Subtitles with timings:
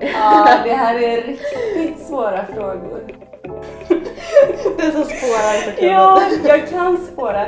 [0.00, 3.16] Ja, det här är riktigt svåra frågor.
[4.78, 5.90] Den som spårar klubben.
[5.90, 7.46] Ja, jag kan spåra.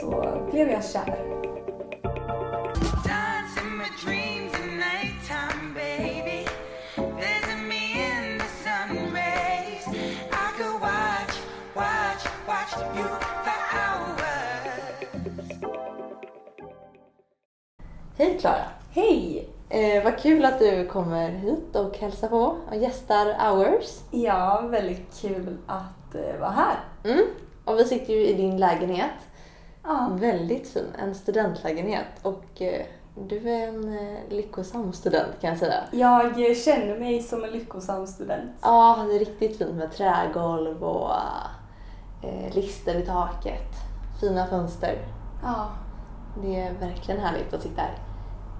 [0.00, 1.34] Så blev jag kär.
[12.96, 13.04] I.
[18.16, 18.64] Hej Klara!
[18.94, 19.53] Hej!
[19.68, 24.00] Eh, vad kul att du kommer hit och hälsar på och gästar Hours.
[24.10, 26.76] Ja, väldigt kul att eh, vara här.
[27.04, 27.26] Mm.
[27.64, 29.10] Och vi sitter ju i din lägenhet.
[29.82, 30.10] Ja.
[30.12, 32.06] Väldigt fin, en studentlägenhet.
[32.22, 35.84] Och eh, du är en eh, lyckosam student kan jag säga.
[35.90, 38.50] Jag eh, känner mig som en lyckosam student.
[38.62, 41.10] Ja, det är riktigt fint med trägolv och
[42.22, 43.70] eh, lister i taket.
[44.20, 44.98] Fina fönster.
[45.42, 45.70] Ja.
[46.42, 47.94] Det är verkligen härligt att sitta här.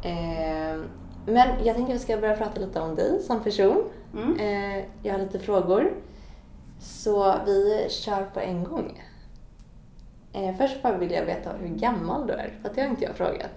[0.04, 0.80] Eh,
[1.26, 3.84] men jag tänkte att vi ska börja prata lite om dig som person.
[4.14, 4.38] Mm.
[4.38, 5.92] Eh, jag har lite frågor.
[6.80, 9.02] Så vi kör på en gång.
[10.32, 13.14] Eh, först bara vill jag veta hur gammal du är, för det har inte jag
[13.14, 13.50] frågat.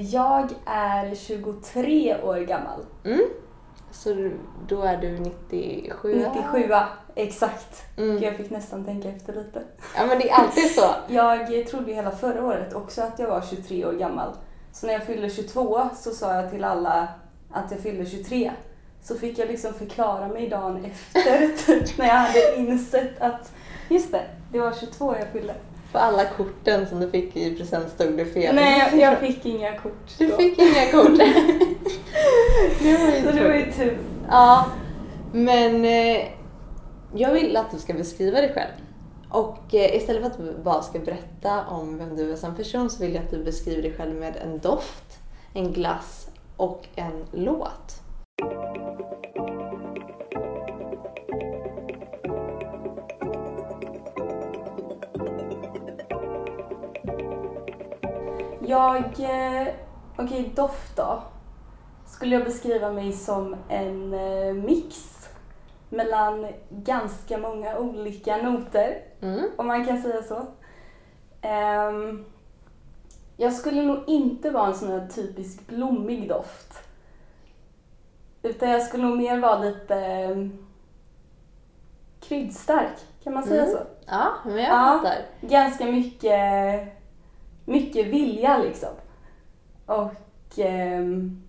[0.00, 2.80] Jag är 23 år gammal.
[3.04, 3.20] Mm.
[3.90, 4.30] Så
[4.68, 6.26] då är du 97?
[6.34, 6.72] 97
[7.14, 7.98] exakt.
[7.98, 8.22] Mm.
[8.22, 9.62] Jag fick nästan tänka efter lite.
[9.96, 10.86] Ja men det är alltid så.
[11.08, 14.34] Jag trodde ju hela förra året också att jag var 23 år gammal.
[14.72, 17.08] Så när jag fyllde 22 så sa jag till alla
[17.50, 18.52] att jag fyllde 23.
[19.02, 23.52] Så fick jag liksom förklara mig dagen efter typ, när jag hade insett att
[23.88, 25.54] just det, det var 22 jag fyllde.
[25.92, 28.54] På alla korten som du fick i present stod det fel.
[28.54, 30.36] Nej, jag, fick inga kort Du då.
[30.36, 31.18] fick inga kort.
[32.82, 33.98] det var ju Så det var ju tur.
[34.28, 34.66] Ja,
[35.32, 36.28] men eh,
[37.14, 38.72] jag vill att du ska beskriva dig själv.
[39.30, 42.90] Och eh, istället för att du bara ska berätta om vem du är som person
[42.90, 45.18] så vill jag att du beskriver dig själv med en doft,
[45.54, 48.02] en glass och en låt.
[58.66, 59.74] Jag, Okej,
[60.16, 61.22] okej doft då.
[62.06, 65.19] Skulle jag beskriva mig som en eh, mix
[65.90, 69.50] mellan ganska många olika noter, Mm.
[69.56, 70.46] om man kan säga så.
[71.42, 72.24] Ehm,
[73.36, 76.74] jag skulle nog inte vara en sån här typisk blommig doft.
[78.42, 80.46] Utan jag skulle nog mer vara lite eh,
[82.20, 83.72] kryddstark, kan man säga Mm.
[83.76, 83.82] så?
[84.06, 84.98] Ja, men jag Ja.
[85.02, 85.16] fattar.
[85.40, 86.88] ganska mycket,
[87.64, 88.88] mycket vilja liksom.
[89.86, 91.42] Och ehm,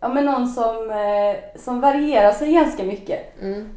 [0.00, 3.42] ja, men någon som, eh, som varierar sig ganska mycket.
[3.42, 3.68] Mm.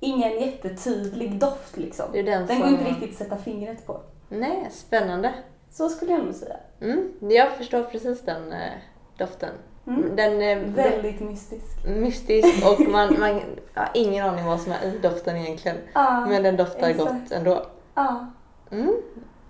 [0.00, 2.04] Ingen jättetydlig doft liksom.
[2.12, 2.58] Det är den Den som...
[2.60, 4.00] går inte riktigt att sätta fingret på.
[4.28, 5.32] Nej, spännande.
[5.70, 6.56] Så skulle jag nog säga.
[6.80, 7.12] Mm.
[7.20, 8.72] Jag förstår precis den eh,
[9.18, 9.54] doften.
[9.86, 10.16] Mm.
[10.16, 11.86] Den är Väldigt mystisk.
[11.86, 13.40] mystisk och man, man
[13.74, 15.76] har ingen aning vad som är i doften egentligen.
[15.94, 17.10] Ja, Men den doftar exakt.
[17.12, 17.66] gott ändå.
[17.94, 18.26] ja.
[18.70, 18.92] Mm.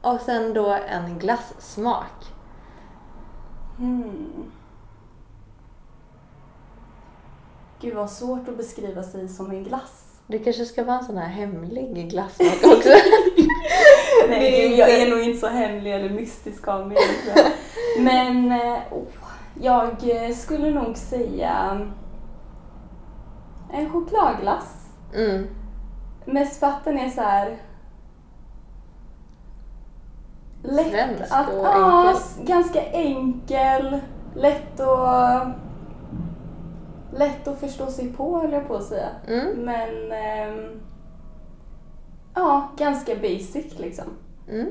[0.03, 2.25] Och sen då en glassmak.
[3.78, 4.53] Hmm.
[7.86, 10.04] Gud vad svårt att beskriva sig som en glass.
[10.26, 12.88] Det kanske ska vara en sån här hemlig glassmak också.
[14.28, 16.97] Nej, Det är gud, jag är nog inte så hemlig eller mystisk av mig.
[17.98, 19.04] Men eh, oh,
[19.62, 19.86] jag
[20.26, 21.86] eh, skulle nog säga
[23.72, 24.86] en chokladglass.
[25.14, 25.47] Mm.
[26.24, 27.56] Mest för att den är så här
[30.62, 32.14] lätt Svensk att, och enkel.
[32.16, 34.00] s- ganska enkel,
[34.34, 35.48] lätt att
[37.12, 39.09] lätt att förstå sig på höll jag på att säga.
[39.28, 39.65] Mm.
[39.65, 40.81] Men ehm,
[42.34, 44.05] ja, ganska basic liksom.
[44.49, 44.71] Mm.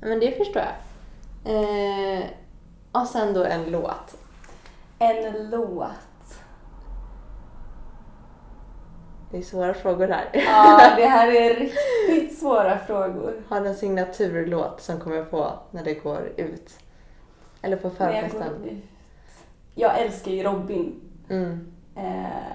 [0.00, 0.72] Ja, Men det förstår jag.
[1.44, 2.24] Eh,
[2.92, 4.16] och sen då en låt.
[4.98, 5.90] En låt.
[9.30, 10.30] Det är svåra frågor här.
[10.32, 13.42] Ja, det här är riktigt svåra frågor.
[13.48, 16.78] Har du en signaturlåt som kommer på när det går ut?
[17.62, 18.64] Eller på jag förfesten?
[18.64, 18.84] ut.
[19.74, 21.11] Jag älskar ju Robin.
[21.28, 21.66] Mm.
[21.96, 22.52] Eh,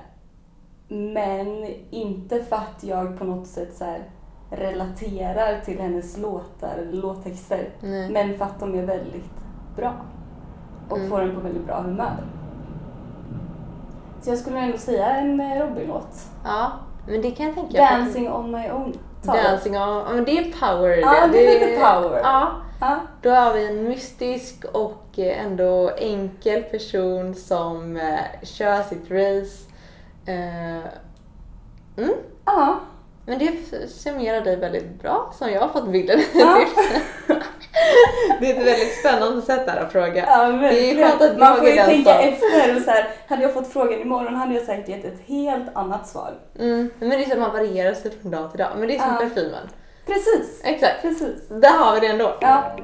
[0.87, 3.95] men inte för att jag på något sätt så
[4.51, 7.69] relaterar till hennes låtar eller låttexter.
[7.81, 8.09] Nej.
[8.09, 9.31] Men för att de är väldigt
[9.75, 9.93] bra.
[10.89, 11.09] Och Mm.
[11.09, 12.23] får en på väldigt bra humör.
[14.21, 16.25] Så jag skulle ändå säga en eh, Robin-låt.
[16.43, 16.71] Ja,
[17.07, 17.71] men det kan jag tänka.
[17.83, 17.91] mig.
[17.91, 18.93] Dancing on my own.
[19.21, 19.43] Det.
[19.43, 19.81] Dancing on...
[19.89, 22.19] Ja, men det är power Ja, det är lite power.
[22.23, 22.51] Ja.
[22.81, 22.97] Ja.
[23.21, 29.63] Då har vi en mystisk och ändå enkel person som eh, kör sitt race.
[30.25, 30.77] Eh,
[31.97, 32.13] mm.
[32.45, 32.79] ja.
[33.25, 33.51] Men det
[33.89, 36.59] summerar dig väldigt bra som jag har fått bilden Ja.
[38.39, 40.25] Det är ett väldigt spännande sätt där att fråga.
[40.27, 42.75] Ja, Det är skönt att Man får ju tänka som- efter.
[42.75, 46.07] Och så här, hade jag fått frågan imorgon hade jag säkert gett ett helt annat
[46.07, 46.33] svar.
[46.59, 46.89] Mm.
[46.99, 48.69] Men det är så att man varierar sig från dag till dag.
[48.77, 49.19] Men det är som Ja.
[49.19, 49.67] parfymen.
[50.05, 50.61] Precis.
[50.63, 51.01] Exakt.
[51.01, 51.47] Precis.
[51.49, 52.37] Där har vi det ändå.
[52.41, 52.75] Ja.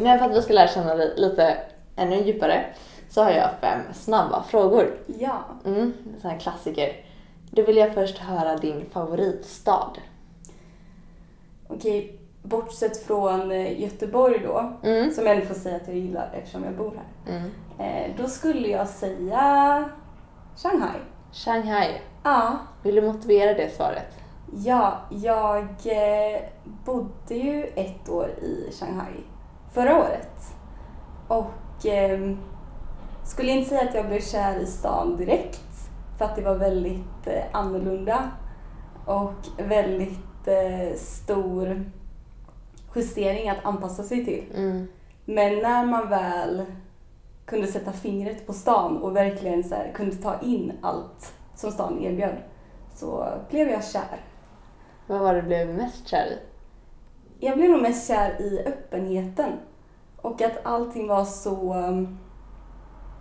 [0.00, 1.56] Men för att vi ska lära känna dig lite
[1.96, 2.64] ännu djupare
[3.08, 4.98] så har jag fem snabba frågor.
[5.06, 5.38] Ja.
[5.64, 5.92] Mm,
[6.22, 6.92] här klassiker.
[7.50, 9.90] Då vill jag först höra din favoritstad.
[11.68, 15.10] Okej, bortsett från eh, Göteborg då, Mm.
[15.10, 17.36] som jag ändå får säga att jag gillar eftersom jag bor här.
[17.36, 17.50] Mm.
[17.78, 19.84] Eh, då skulle jag säga
[20.56, 21.00] Shanghai.
[21.32, 22.00] Shanghai.
[22.24, 22.56] Ja.
[22.82, 24.16] Vill du motivera det svaret?
[24.56, 26.40] Ja, jag eh,
[26.84, 29.12] bodde ju ett år i Shanghai
[29.72, 30.54] förra året.
[31.28, 32.36] Och eh,
[33.24, 37.26] skulle inte säga att jag blev kär i stan direkt för att det var väldigt
[37.26, 38.30] eh, annorlunda
[39.04, 41.90] och väldigt eh, stor
[42.94, 44.44] justering att anpassa sig till.
[44.54, 44.86] Mm.
[45.24, 46.64] Men när man väl
[47.44, 52.04] kunde sätta fingret på stan och verkligen så här, kunde ta in allt som stan
[52.04, 52.36] erbjöd
[52.94, 54.24] så blev jag kär.
[55.06, 56.49] Vad var det du blev mest kär i?
[57.40, 59.52] Jag blev nog mest kär i öppenheten
[60.16, 61.74] och att allting var så...
[61.74, 62.18] um,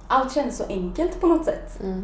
[0.07, 1.83] Allt kändes så enkelt på något sätt.
[1.83, 2.03] Mm.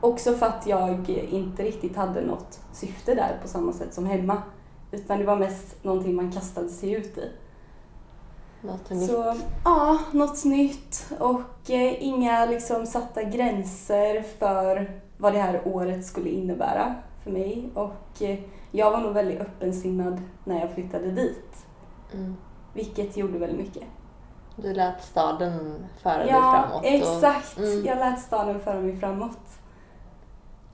[0.00, 4.42] Också för att jag inte riktigt hade något syfte där på samma sätt som hemma.
[4.90, 7.30] Utan det var mest någonting man kastade sig ut i.
[8.60, 9.10] Något nytt?
[9.10, 9.34] Så
[9.64, 16.28] ja, något nytt och eh, inga liksom satta gränser för vad det här året skulle
[16.28, 16.94] innebära
[17.24, 17.70] för mig.
[17.74, 18.38] Och eh,
[18.70, 21.66] jag var nog väldigt öppensinnad när jag flyttade dit,
[22.14, 22.36] Mm.
[22.74, 23.82] vilket gjorde väldigt mycket.
[24.56, 26.82] Du lät staden föra dig Ja, framåt.
[26.84, 27.58] exakt.
[27.58, 29.38] Och, mm, Jag lät staden föra mig framåt.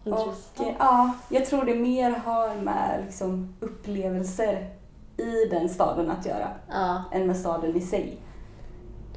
[0.05, 0.35] Och
[0.79, 4.71] ja, jag tror det mer har med liksom, upplevelser
[5.17, 8.19] i den staden att göra Ja, än med staden i sig.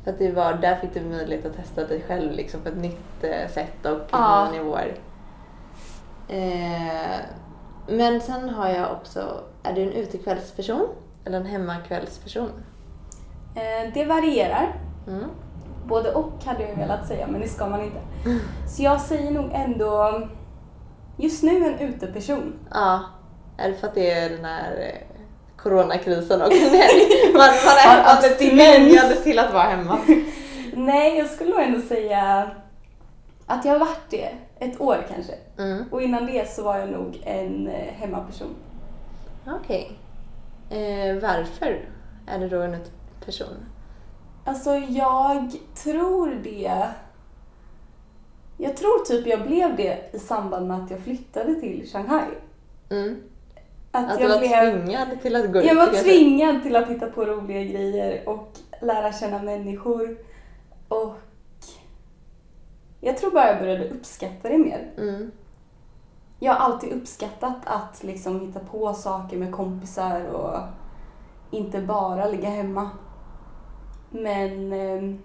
[0.03, 2.77] för att det var, där fick du möjlighet att testa dig själv liksom på ett
[2.77, 4.49] nytt eh, sätt och Ja.
[4.51, 4.95] nya nivåer.
[6.27, 7.19] Eh,
[7.87, 10.87] men sen har jag också, är du en utekvällsperson
[11.25, 12.49] eller en hemmakvällsperson?
[13.55, 14.75] Eh, det varierar.
[15.07, 15.23] Mm.
[15.85, 17.99] Både och hade jag velat säga, men det ska man inte.
[18.69, 20.21] Så jag säger nog ändå
[21.17, 22.53] just nu en uteperson.
[22.71, 23.03] Ja,
[23.57, 25.17] är det för att det är den här eh,
[25.57, 26.51] coronakrisen och
[27.33, 29.23] man, man är abstinens.
[29.23, 29.99] till att vara hemma?
[30.73, 32.51] Nej, jag skulle nog ändå säga
[33.47, 34.29] att jag har varit det
[34.59, 35.33] ett år kanske.
[35.57, 35.85] Mm.
[35.91, 38.55] Och innan det så var jag nog en eh, hemmaperson.
[39.47, 39.91] Okej.
[40.69, 41.89] Eh, varför
[42.27, 43.55] är du då en uteperson?
[44.45, 45.51] Alltså jag
[45.83, 46.89] tror det.
[48.57, 52.27] Jag tror typ jag blev det i samband med att jag flyttade till Shanghai.
[52.89, 53.21] Mm.
[53.91, 54.83] Att, Att du jag var blev...
[54.83, 55.65] tvingad till att gå ut?
[55.65, 60.17] Jag var tvingad till att hitta på roliga grejer och lära känna människor.
[60.87, 61.15] Och
[63.01, 64.91] jag tror bara jag började uppskatta det mer.
[64.97, 65.31] Mm.
[66.39, 70.59] Jag har alltid uppskattat att liksom hitta på saker med kompisar och
[71.51, 72.89] inte bara ligga hemma.
[74.09, 75.15] Men eh,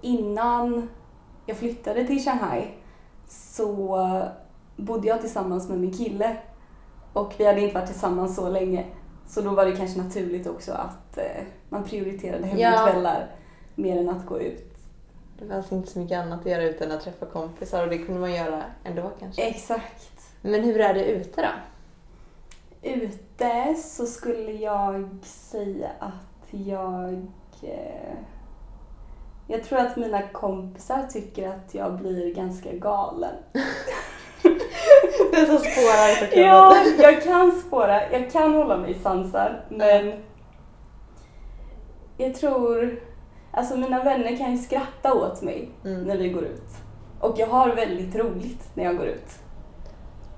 [0.00, 0.88] innan
[1.46, 2.66] jag flyttade till Shanghai
[3.28, 3.98] så
[4.76, 6.36] bodde jag tillsammans med min kille
[7.12, 8.86] och vi hade inte varit tillsammans så länge.
[9.26, 13.26] Så då var det kanske naturligt också att eh, man prioriterade hemmakvällar
[13.74, 14.69] mer än att gå ut.
[15.40, 18.20] Det fanns inte så mycket annat att göra utan att träffa kompisar och det kunde
[18.20, 19.42] man göra ändå kanske.
[19.42, 20.20] Exakt.
[20.40, 21.48] Men hur är det ute då?
[22.82, 27.12] Ute så skulle jag säga att jag...
[27.62, 28.14] Eh,
[29.46, 33.34] jag tror att mina kompisar tycker att jag blir ganska galen.
[35.32, 38.10] Den som spårar på Ja, jag kan spåra.
[38.10, 40.12] Jag kan hålla mig sansad, men
[42.16, 43.00] jag tror...
[43.52, 46.02] Alltså mina vänner kan ju skratta åt mig Mm.
[46.04, 46.70] när vi går ut.
[47.20, 49.30] Och jag har väldigt roligt när jag går ut.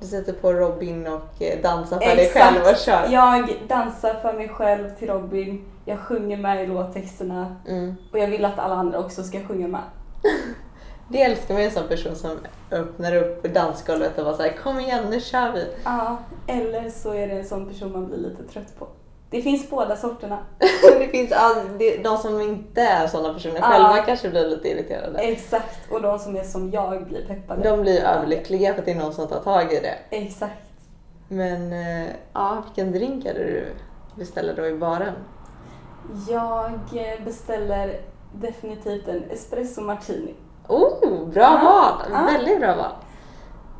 [0.00, 3.09] Du sätter på Robin och eh, dansar för dig själv och kör.
[3.12, 5.64] Jag dansar för mig själv till Robin.
[5.85, 7.57] Jag sjunger med i låttexterna.
[7.69, 7.95] Mm.
[8.12, 9.81] Och jag vill att alla andra också ska sjunga med.
[11.09, 12.31] Det älskar man en sån person som
[12.71, 15.66] öppnar upp dansgolvet och bara såhär kom igen nu kör vi.
[15.85, 16.16] Ja,
[16.47, 18.87] eller så är det en sån person man blir lite trött på.
[19.33, 20.39] Det finns båda sorterna.
[20.99, 23.62] det finns all, det, de som inte är såna personer Ja.
[23.62, 25.19] själva kanske blir lite irriterade.
[25.19, 25.79] Exakt.
[25.93, 27.69] Och de som är som jag blir peppade.
[27.71, 30.17] De blir överlyckliga för att det är någon som tar tag i det.
[30.17, 30.62] Exakt.
[31.29, 33.73] Men eh, ja, vilken drink är det du
[34.15, 35.15] beställer då i baren?
[36.29, 38.01] Jag eh, beställer
[38.33, 40.35] definitivt en espresso martini.
[40.69, 42.11] Oh, bra Ja, val!
[42.12, 42.33] ja.
[42.33, 42.93] Väldigt bra val.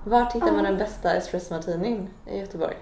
[0.05, 2.77] Var hittar man den bästa espresso martinin i Göteborg?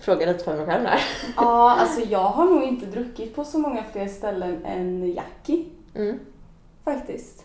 [0.00, 1.00] Fråga lite för mig själv här.
[1.36, 5.64] Ja, alltså jag har nog inte druckit på så många fler ställen än Jackie
[5.94, 6.18] Mm.
[6.84, 7.44] faktiskt.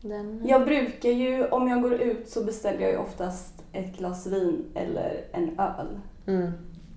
[0.00, 0.42] Den...
[0.46, 4.64] Jag brukar ju, om jag går ut så beställer jag ju oftast ett glas vin
[4.74, 6.00] eller en öl.
[6.26, 6.52] Mm.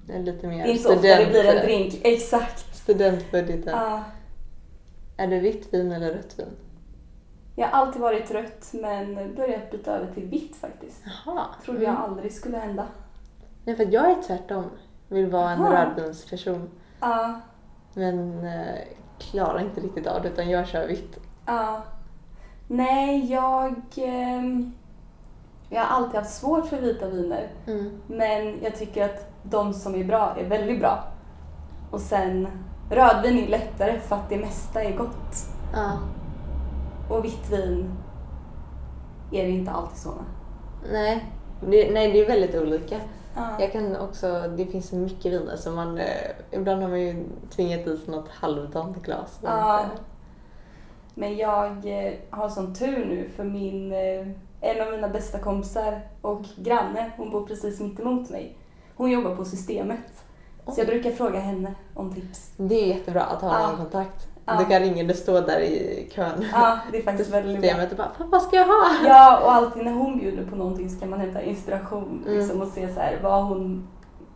[0.07, 1.99] Det är lite mer Det är inte så ofta det blir en drink.
[2.03, 2.75] Exakt.
[2.75, 3.73] Studentbudgeten.
[3.77, 4.03] Ja.
[5.17, 6.47] Är det vitt vin eller rött vin?
[7.55, 11.03] jag har alltid varit trött men börjat byta över till vitt faktiskt.
[11.25, 11.45] Jaha.
[11.65, 12.87] Trodde jag aldrig skulle hända.
[13.65, 14.69] Nej, för jag är tvärtom.
[15.07, 15.73] Vill vara en Aha.
[15.85, 16.69] rödvinsperson.
[16.99, 17.39] Ja,
[17.93, 18.75] Men eh,
[19.19, 21.19] klarar inte riktigt av det utan jag kör vitt.
[21.45, 21.81] ja.
[22.67, 23.75] Nej, jag...
[23.95, 24.73] ehm,
[25.69, 27.47] jag har alltid haft svårt för vita viner.
[27.67, 28.01] Mm.
[28.07, 31.03] Men jag tycker att de som är bra är väldigt bra.
[31.91, 32.47] Och sen
[32.89, 35.35] rödvin är lättare för att det mesta är gott.
[35.73, 35.91] Ja.
[37.09, 37.93] Och vitt vin
[39.31, 40.09] är det inte alltid så.
[40.09, 40.23] med.
[40.91, 41.25] Nej.
[41.61, 42.95] Det, nej, det är väldigt olika.
[43.35, 43.49] Ja.
[43.59, 46.05] Jag kan också, det finns så mycket viner som man, eh,
[46.51, 49.39] ibland har man ju tvingat i sig något halvdant glas.
[49.83, 50.03] inte-
[51.13, 51.67] Men jag
[52.05, 54.27] eh, har sån tur nu för min, eh,
[54.61, 58.57] en av mina bästa kompisar och granne, hon bor precis mitt emot mig.
[58.95, 60.23] Hon jobbar på systemet.
[60.67, 62.51] Så jag brukar fråga henne om tips.
[62.57, 64.27] Det är jättebra att ha någon kontakt.
[64.45, 64.55] Ja.
[64.59, 66.45] Du kan ringa, du står där i kön.
[66.53, 67.83] Ja, det är faktiskt väldigt bra.
[67.91, 68.85] och bara "Fan, vad ska jag ha?
[69.05, 72.37] Ja, och alltid när hon bjuder på någonting så kan man hämta inspiration Mm.
[72.39, 73.87] liksom, och se så här, vad hon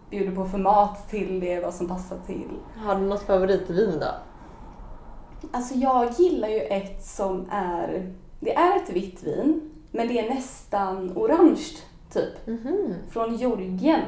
[0.09, 2.49] bjuder på för mat till det, vad som passar till.
[2.85, 4.07] Har du något favoritvin då?
[5.51, 9.61] Alltså jag gillar ju ett som är, det är ett vitt vin,
[9.91, 11.63] men det är nästan orange
[12.13, 12.47] typ.
[12.47, 12.93] Mhm.
[13.09, 14.01] Från Georgien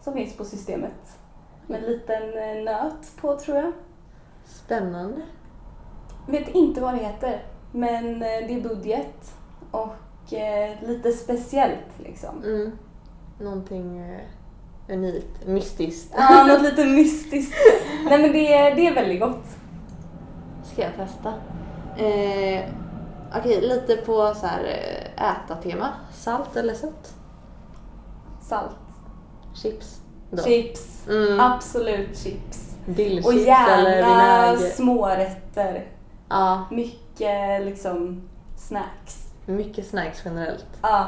[0.00, 1.18] som finns på systemet.
[1.66, 3.72] Med en liten eh, nöt på tror jag.
[4.44, 5.22] Spännande.
[6.28, 9.34] Vet inte vad det heter, men eh, det är budget
[9.70, 12.42] och eh, lite speciellt liksom.
[12.44, 12.72] Mm.
[13.40, 14.20] Någonting eh,
[14.88, 16.14] unikt, mystiskt.
[16.16, 17.54] Ja, något lite mystiskt.
[18.08, 19.46] Nej men det är, det är väldigt gott.
[20.72, 21.28] Ska jag testa?
[22.04, 22.64] Eh,
[23.38, 24.64] Okej, lite på så här
[25.16, 25.88] äta-tema.
[26.12, 27.14] Salt eller sött?
[28.42, 28.76] Salt,
[29.54, 30.00] Chips?
[30.30, 30.42] Då.
[30.42, 31.40] chips, Mm.
[31.40, 32.63] absolut chips.
[32.86, 35.84] Dillchips Och gärna smårätter.
[36.28, 38.22] Ja, Mycket liksom
[38.56, 39.32] snacks.
[39.46, 40.66] mycket snacks generellt.
[40.82, 41.06] Ja,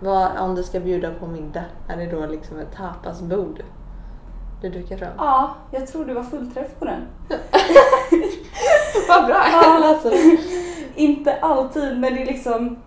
[0.00, 3.62] Vad, om du ska bjuda på middag, är det då liksom ett tapasbord
[4.62, 5.12] du dukar fram?
[5.18, 7.00] ja, jag tror det var fullträff på den.
[9.08, 9.42] Vad bra!
[9.52, 9.84] Ja.
[9.88, 10.12] alltså.
[10.94, 12.78] Inte alltid, men det är liksom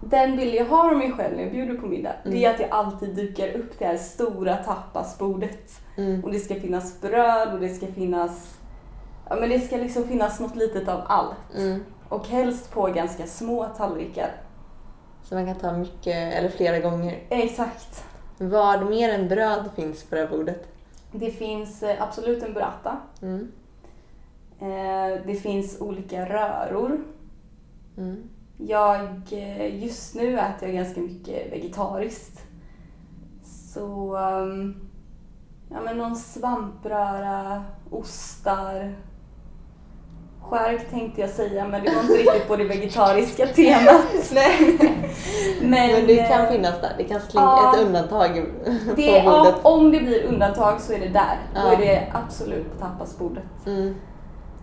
[0.00, 2.42] den bild jag har av mig själv när jag bjuder på middag, det Mm.
[2.44, 5.70] är att jag alltid dukar upp det här stora tapasbordet.
[6.00, 6.24] Mm.
[6.24, 8.58] Och det ska finnas bröd och det ska finnas,
[9.28, 11.54] ja men det ska liksom finnas något litet av allt.
[11.56, 11.80] Mm.
[12.08, 14.30] Och helst på ganska små tallrikar.
[15.22, 17.18] Så man kan ta mycket, eller flera gånger.
[17.28, 18.04] Exakt.
[18.38, 20.66] Vad mer än bröd finns på det här bordet?
[21.12, 22.96] Det finns eh, absolut en burrata.
[23.22, 23.52] Mm.
[24.60, 27.00] Eh, Det finns olika röror.
[27.96, 28.28] Mm.
[28.58, 32.40] Jag, eh, just nu äter jag ganska mycket vegetariskt.
[33.44, 34.89] Så, um,
[35.72, 38.94] ja men någon svampröra, ostar.
[40.42, 44.04] Skärk tänkte jag säga, men det var inte riktigt på det vegetariska temat.
[44.32, 44.78] Nej.
[45.60, 47.74] Men, Men det kan eh, finnas där, det kan slinka ja.
[47.74, 48.30] ett undantag
[48.96, 49.54] det, på ja, bordet.
[49.62, 51.38] om det blir undantag så är det där.
[51.54, 51.72] Då Ja.
[51.72, 53.66] är det absolut på tapasbordet.
[53.66, 53.94] Mm.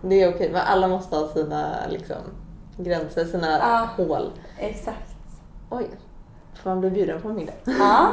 [0.02, 2.16] Det är okej, men alla måste ha sina liksom,
[2.76, 3.88] gränser, sina Ja.
[4.04, 4.30] hål.
[4.58, 5.14] Exakt.
[5.70, 5.86] Oj,
[6.62, 7.52] får man bli bjuden på middag?
[7.64, 8.08] Ja,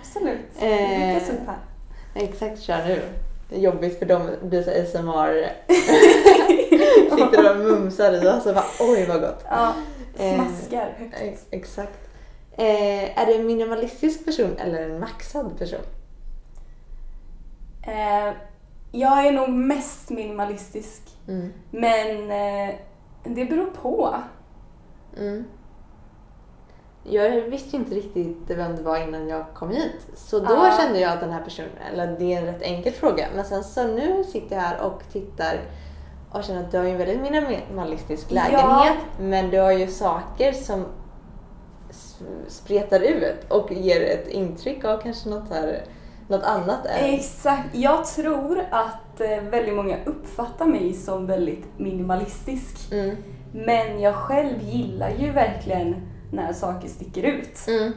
[0.00, 0.60] absolut.
[0.60, 1.22] Det Eh.
[2.14, 3.02] Exakt, kör nu.
[3.48, 5.52] Det är jobbigt för dem, det blir så ASMR.
[7.16, 9.44] Sitter och mumsar i och så bara oj vad gott.
[9.50, 9.72] Ja,
[10.18, 11.14] Eh, smaskar högt.
[11.20, 11.98] Ex- Exakt.
[12.56, 15.80] Eh, är det en minimalistisk person eller en maxad person?
[17.86, 18.34] Eh,
[18.92, 21.02] jag är nog mest minimalistisk.
[21.28, 21.52] Mm.
[21.70, 22.74] Men eh,
[23.24, 24.14] det beror på.
[25.18, 25.44] Mm.
[27.04, 30.06] Jag visste ju inte riktigt vem det var innan jag kom hit.
[30.14, 30.74] Så då Ja.
[30.80, 33.26] kände jag att den här personen, eller det är en rätt enkel fråga.
[33.34, 35.60] Men sen så nu sitter jag här och tittar
[36.32, 38.34] och känner att du har ju en väldigt minimalistisk Ja.
[38.34, 38.98] lägenhet.
[39.20, 40.84] Men du har ju saker som
[42.48, 45.82] spretar ut och ger ett intryck av kanske något, här,
[46.28, 47.14] något annat än...
[47.14, 47.68] Exakt.
[47.72, 52.92] Jag tror att eh, väldigt många uppfattar mig som väldigt minimalistisk.
[52.92, 53.16] Mm.
[53.52, 57.68] Men jag själv gillar ju verkligen när saker sticker ut.
[57.68, 57.92] Mm.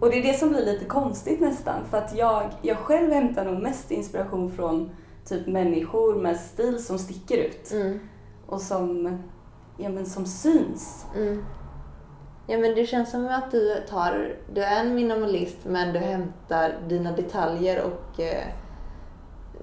[0.00, 1.84] Och det är det som blir lite konstigt nästan.
[1.90, 4.90] För att jag, jag själv hämtar nog mest inspiration från
[5.24, 7.72] typ människor med stil som sticker ut.
[7.72, 8.00] Mm.
[8.46, 9.18] och som,
[9.76, 11.06] ja, men som syns.
[11.16, 11.44] Mm.
[12.46, 16.78] Ja men det känns som att du tar, du är en minimalist men du hämtar
[16.88, 18.44] dina detaljer och eh,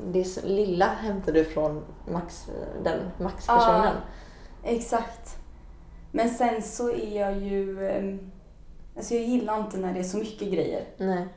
[0.08, 2.50] det lilla hämtar du från max,
[2.84, 3.96] den maxpersonen.
[4.64, 5.45] Exakt.
[6.16, 7.88] Men sen så är jag ju...
[7.90, 8.20] ehm,
[8.98, 10.84] Alltså jag gillar inte när det är så mycket grejer.
[10.98, 11.28] Nej.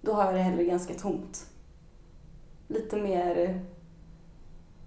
[0.00, 1.46] Då har jag det hellre ganska tomt.
[2.68, 3.60] Lite mer...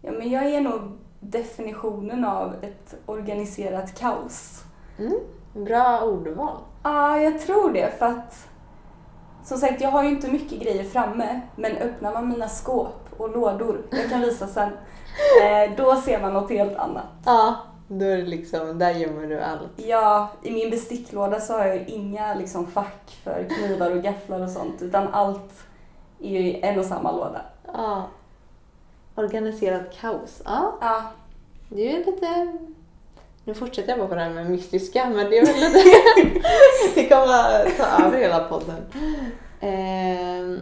[0.02, 0.82] Ja, men jag är nog
[1.20, 4.64] definitionen av ett organiserat kaos.
[5.00, 5.20] Mm.
[5.54, 6.58] Bra ordval.
[6.84, 8.48] Ja, jag tror det för att...
[9.44, 13.30] Som sagt, jag har ju inte mycket grejer framme, men öppnar man mina skåp och
[13.30, 14.70] lådor, jag kan visa sen,
[15.44, 17.06] eh, då ser man något helt annat.
[17.26, 17.56] Ja,
[17.88, 19.72] då är det liksom, där gömmer du allt.
[19.76, 24.50] Ja, i min besticklåda så har jag inga liksom, fack för knivar och gafflar och
[24.50, 25.54] sånt, utan allt
[26.22, 27.42] är ju i en och samma låda.
[27.74, 28.08] Ja.
[29.16, 30.42] Organiserat kaos.
[30.46, 31.02] Ja, Ja,
[31.70, 32.58] det är ju lite...
[33.44, 35.84] Nu fortsätter jag bara på det här med mystiska, men det är väl lite...
[36.96, 38.76] det kommer ta över hela podden.
[39.60, 40.60] Ehm,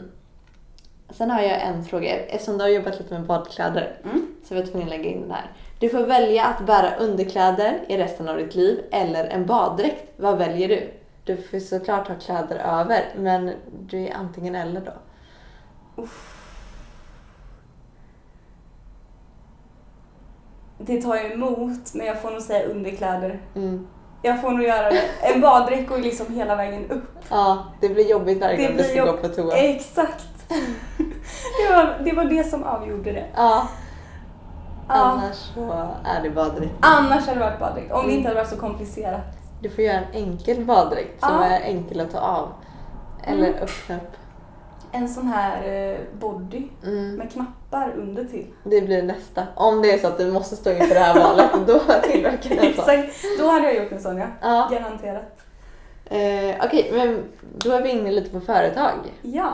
[1.10, 2.10] sen har jag en fråga.
[2.20, 4.28] Eftersom du har jobbat lite med badkläder Mm.
[4.44, 5.52] så var jag tvungen att lägga in den här.
[5.86, 10.04] Du får välja att bära underkläder i resten av ditt liv eller en baddräkt.
[10.18, 10.92] Vad väljer du?
[11.24, 14.92] Du får såklart ha kläder över, men du är antingen eller då.
[20.78, 23.42] det tar jag emot, men jag får nog säga underkläder.
[23.56, 23.88] Mm.
[24.22, 25.04] Jag får nog göra det.
[25.22, 27.18] En baddräkt går ju liksom hela vägen upp.
[27.30, 29.58] Ja, det blir jobbigt varje gång du ska jobb- gå på toa.
[29.58, 30.26] Exakt.
[31.68, 33.26] Det var, det var det som avgjorde det.
[33.36, 33.68] Ja.
[34.88, 35.72] Annars så
[36.06, 36.74] är det baddräkt.
[36.80, 38.16] Annars hade det varit baddräkt, om det Mm.
[38.18, 39.22] inte hade varit så komplicerat.
[39.62, 42.50] Du får göra en enkel baddräkt som är enkel att ta av.
[43.24, 43.64] Eller Mm.
[43.64, 44.12] öppna upp.
[44.92, 47.16] En sån här eh, body Mm.
[47.16, 48.48] med knappar under till.
[48.64, 49.44] Det blir nästa.
[49.56, 52.60] Om det är så att du måste stå inför det här valet, då tillverkar den
[52.60, 52.66] så.
[52.92, 54.26] Exakt, då hade jag gjort en sån ja.
[54.42, 54.70] Ja.
[54.72, 55.24] Garanterat.
[56.06, 58.94] Eh, Okej, men då är vi inne lite på företag.
[59.22, 59.50] Ja.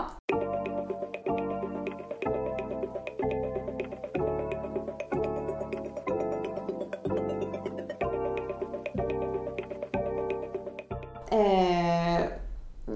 [11.45, 12.21] Eh,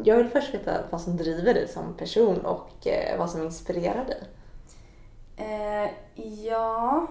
[0.04, 4.06] jag vill först veta vad som driver dig som person och eh, vad som inspirerar
[4.06, 4.24] dig.
[5.38, 5.92] Eh,
[6.46, 7.08] ja.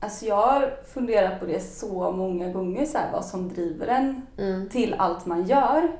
[0.00, 4.26] Alltså jag har funderat på det så många gånger, så här, vad som driver en
[4.38, 4.68] Mm.
[4.68, 5.92] till allt man gör.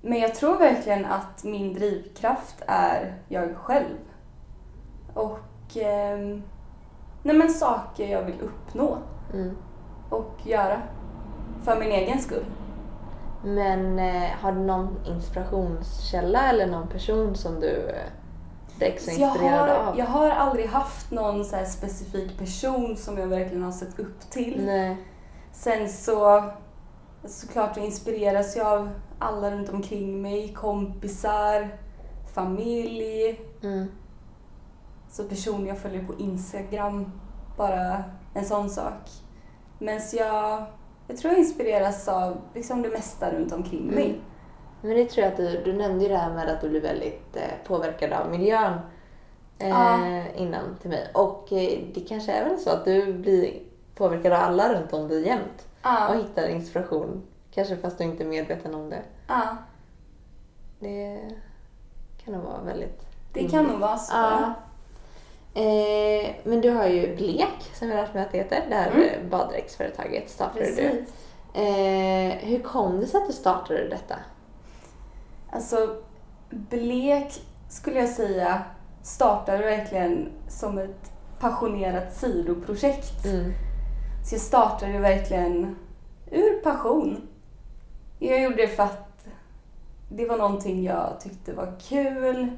[0.00, 3.96] Men jag tror verkligen att min drivkraft är jag själv.
[5.14, 6.42] Och ehm,
[7.22, 8.98] nej men saker jag vill uppnå
[9.34, 9.56] Mm.
[10.10, 10.82] och göra.
[11.64, 12.44] För min egen skull.
[13.44, 18.08] Men eh, har du någon inspirationskälla eller någon person som du eh,
[18.78, 19.98] direkt är Så jag, inspirerad har, av?
[19.98, 24.62] jag har aldrig haft någon så specifik person som jag verkligen har sett upp till.
[24.64, 24.96] Nej.
[25.52, 26.44] Sen så
[27.24, 31.68] såklart jag inspireras jag av alla runt omkring mig, kompisar,
[32.34, 33.88] familj, Mm.
[35.10, 37.12] så personer jag följer på Instagram,
[37.56, 39.10] bara en sån sak.
[39.78, 40.64] Men så jag,
[41.12, 44.04] jag tror jag inspireras av liksom det mesta runt omkring mig.
[44.06, 44.20] Mm.
[44.80, 46.80] Men det tror jag att du, du nämnde ju det här med att du blir
[46.80, 48.72] väldigt eh, påverkad av miljön
[49.58, 49.98] eh, Ja.
[50.36, 51.10] innan till mig.
[51.14, 53.58] Och eh, det kanske är väl så att du blir
[53.94, 57.22] påverkad av alla runt om dig jämt och Ja, hittar inspiration.
[57.50, 59.02] Kanske fast du inte är medveten om det.
[59.28, 59.56] ja,
[60.80, 61.20] Det
[62.24, 63.00] kan nog vara väldigt
[63.32, 64.16] det kan nog vara så.
[64.16, 64.52] Ja.
[65.54, 68.64] Eh, men du har ju Blek, som jag lärt mig att det heter.
[68.68, 69.30] Det här Mm.
[69.30, 70.74] baddräktsföretaget startade du.
[70.74, 71.14] Precis.
[71.54, 74.14] Eh, hur kom det sig att du startade detta?
[75.50, 75.96] Alltså,
[76.50, 78.62] Blek skulle jag säga
[79.02, 83.24] startade verkligen som ett passionerat sidoprojekt.
[83.24, 83.52] Mm.
[84.28, 85.76] Så jag startade verkligen
[86.30, 87.28] ur passion.
[88.18, 89.26] Jag gjorde det för att
[90.10, 92.48] det var någonting jag tyckte var kul.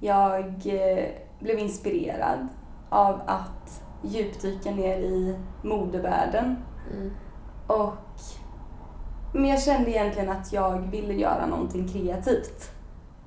[0.00, 1.04] Jag eh,
[1.40, 2.48] blev inspirerad
[2.88, 6.56] av att djupdyka ner i modevärlden.
[6.92, 7.10] Mm.
[7.66, 7.94] Och,
[9.34, 12.70] men jag kände egentligen att jag ville göra någonting kreativt.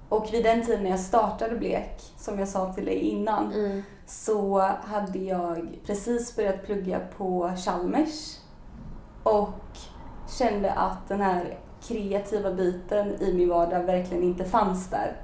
[0.10, 3.82] Och vid den tiden när jag startade Blek, som jag sa till dig innan, Mm.
[4.06, 8.38] så hade jag precis börjat plugga på Chalmers
[9.24, 9.78] och
[10.40, 15.16] kände att den här kreativa biten i min vardag verkligen inte fanns där.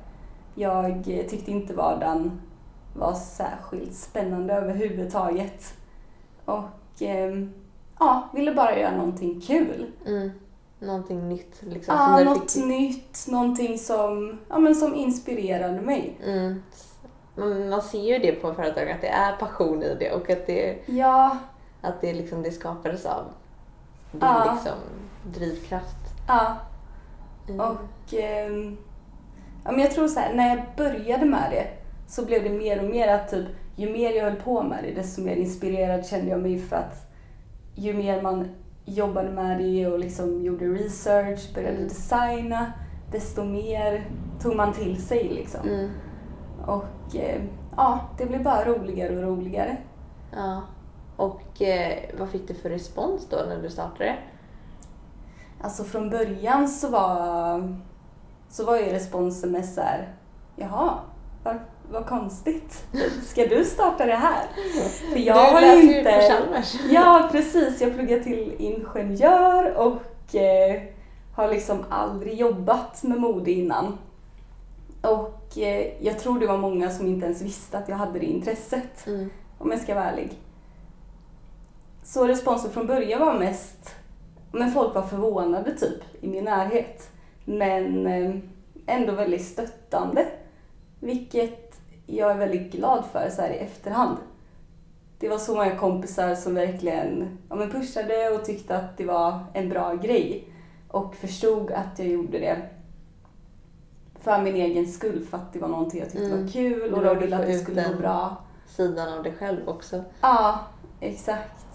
[0.55, 2.41] Jag tyckte inte vardagen
[2.93, 5.73] var särskilt spännande överhuvudtaget.
[6.45, 6.63] Och
[6.99, 7.53] ehm,
[7.99, 9.91] ja, ville bara göra någonting kul.
[10.05, 10.31] Mm.
[10.79, 11.95] Någonting nytt liksom.
[11.95, 16.17] Ja, något fick- nytt, någonting som, ja, men som inspirerade mig.
[16.25, 16.63] Mm.
[17.69, 20.77] Man, ser ju det på företag att det är passion i det och att det
[20.85, 21.37] Ja,
[21.81, 23.23] Att det, liksom, det skapades av
[24.11, 24.51] din Ja.
[24.53, 24.77] liksom,
[25.33, 25.95] drivkraft.
[26.27, 26.55] Ja,
[27.49, 27.59] Mm.
[27.59, 28.77] och ehm,
[29.63, 31.67] ja, men jag tror så här, när jag började med det
[32.09, 34.91] så blev det mer och mer att typ, ju mer jag höll på med det
[34.91, 37.11] desto mer inspirerad kände jag mig för att
[37.75, 38.47] ju mer man
[38.85, 41.87] jobbade med det och liksom gjorde research, började Mm.
[41.87, 42.73] designa,
[43.11, 44.05] desto mer
[44.41, 45.67] tog man till sig liksom.
[45.69, 45.89] Mm.
[46.65, 47.41] Och eh,
[47.77, 49.77] ja, det blev bara roligare och roligare.
[50.35, 50.61] Ja.
[51.15, 54.15] Och eh, vad fick du för respons då när du startade?
[55.61, 57.77] Alltså från början så var,
[58.49, 60.13] så var ju responsen mest såhär,
[60.55, 60.93] jaha,
[61.43, 61.55] vad,
[61.91, 62.85] vad konstigt.
[63.25, 64.47] Ska du starta det här?
[65.11, 66.21] För jag du har läser ju ju på inte...
[66.29, 66.75] Chalmers.
[66.89, 67.81] Ja, precis.
[67.81, 70.81] Jag pluggar till ingenjör och eh,
[71.35, 73.97] har liksom aldrig jobbat med mode innan.
[75.01, 78.25] Och eh, jag tror det var många som inte ens visste att jag hade det
[78.25, 79.29] intresset Mm.
[79.57, 80.31] om jag ska vara ärlig.
[82.03, 83.95] Så responsen från början var mest,
[84.51, 87.09] men folk var förvånade typ i min närhet.
[87.45, 88.35] Men eh,
[88.87, 90.25] ändå väldigt stöttande.
[90.99, 94.17] Vilket jag är väldigt glad för så här i efterhand.
[95.19, 99.39] Det var så många kompisar som verkligen ja, men pushade och tyckte att det var
[99.53, 100.47] en bra grej.
[100.87, 102.61] Och förstod att jag gjorde det
[104.21, 106.41] för min egen skull, för att det var någonting jag tyckte Mm.
[106.43, 108.37] var kul och jag ville att det skulle gå bra.
[108.67, 110.03] Sidan av dig själv också.
[110.21, 110.59] Ja,
[110.99, 111.65] exakt.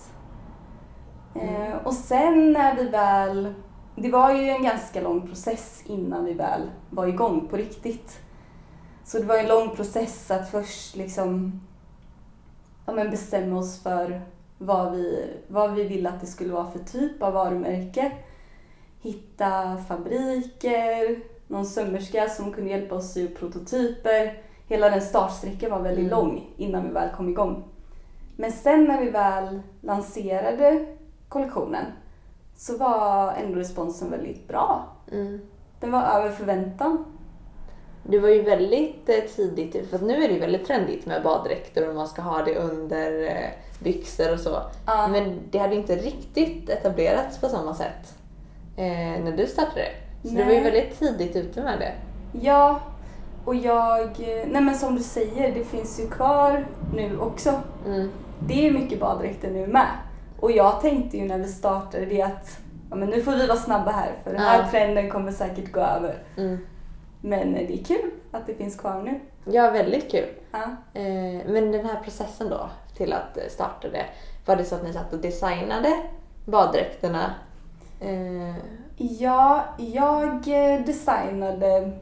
[1.34, 1.72] Mm.
[1.72, 3.54] Eh, och sen när vi väl...
[3.96, 6.60] Det var ju en ganska lång process innan vi väl
[6.90, 8.18] var igång på riktigt.
[9.04, 11.60] Så det var en lång process att först liksom
[12.86, 14.20] ja, men bestämma oss för
[14.58, 18.12] vad vi, vad vi ville att det skulle vara för typ av varumärke.
[19.00, 24.42] Hitta fabriker, någon sömmerska som kunde hjälpa oss upp prototyper.
[24.68, 26.18] Hela den startsträckan var väldigt Mm.
[26.18, 27.64] lång innan vi väl kom igång.
[28.36, 30.86] Men sen när vi väl lanserade
[31.28, 31.84] kollektionen
[32.56, 34.88] så var ändå responsen väldigt bra.
[35.12, 35.40] Mm.
[35.80, 37.04] Den var över förväntan.
[38.06, 41.88] Det var ju väldigt eh, tidigt, för nu är det ju väldigt trendigt med baddräkter
[41.88, 44.62] och man ska ha det under eh, byxor och så.
[44.86, 45.08] Ja.
[45.08, 48.14] Men det hade inte riktigt etablerats på samma sätt
[48.76, 49.86] eh, när du startade.
[50.22, 50.70] Så det var ju Nej.
[50.70, 51.92] väldigt tidigt ute med det.
[52.40, 52.80] Ja,
[53.44, 54.08] och jag...
[54.46, 57.52] Nej men som du säger, det finns ju kvar nu också.
[57.86, 58.10] Mm.
[58.46, 59.86] Det är ju mycket baddräkter nu med.
[60.40, 62.58] Och jag tänkte ju när vi startade det att
[62.90, 64.70] ja, men nu får vi vara snabba här för den här Ja.
[64.70, 66.22] trenden kommer säkert gå över.
[66.36, 66.58] Mm.
[67.24, 69.20] Men det är kul att det finns kvar nu.
[69.52, 70.28] Ja, väldigt kul.
[70.52, 70.62] Ja.
[71.00, 74.04] Eh, men den här processen då till att eh, starta det.
[74.46, 76.02] Var det så att ni satt och designade
[76.44, 77.34] baddräkterna?
[78.00, 78.54] Eh,
[78.96, 80.42] Ja, jag
[80.86, 81.92] designade,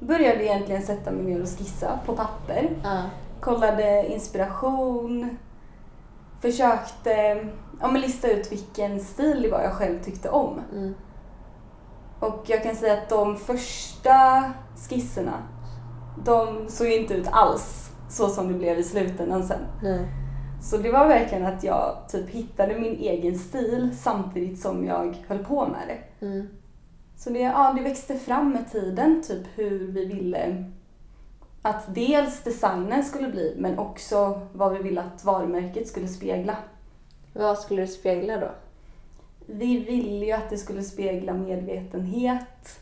[0.00, 2.70] började egentligen sätta mig ner och skissa på papper.
[2.84, 3.02] ja.
[3.40, 5.38] Kollade inspiration,
[6.40, 7.12] försökte
[7.80, 10.60] ja, men lista ut vilken stil det var jag själv tyckte om.
[10.72, 10.94] Mm.
[12.20, 14.44] Och jag kan säga att de första
[14.88, 15.42] skisserna,
[16.24, 19.60] de såg inte ut alls så som det blev i slutändan sen.
[19.82, 20.08] Nej.
[20.62, 25.44] Så det var verkligen att jag typ hittade min egen stil samtidigt som jag höll
[25.44, 26.26] på med det.
[26.26, 26.48] Mm.
[27.16, 30.64] Så det, ja, det växte fram med tiden, typ hur vi ville
[31.62, 36.56] att dels designen skulle bli, men också vad vi ville att varumärket skulle spegla.
[37.32, 38.50] Vad skulle det spegla då?
[39.50, 42.80] Vi ville ju att det skulle spegla medvetenhet.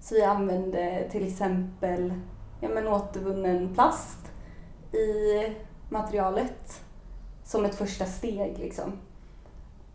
[0.00, 2.12] Så vi använde till exempel
[2.60, 4.18] ja, men återvunnen plast
[4.92, 5.42] i
[5.90, 6.82] materialet
[7.44, 8.58] som ett första steg.
[8.58, 8.92] Liksom.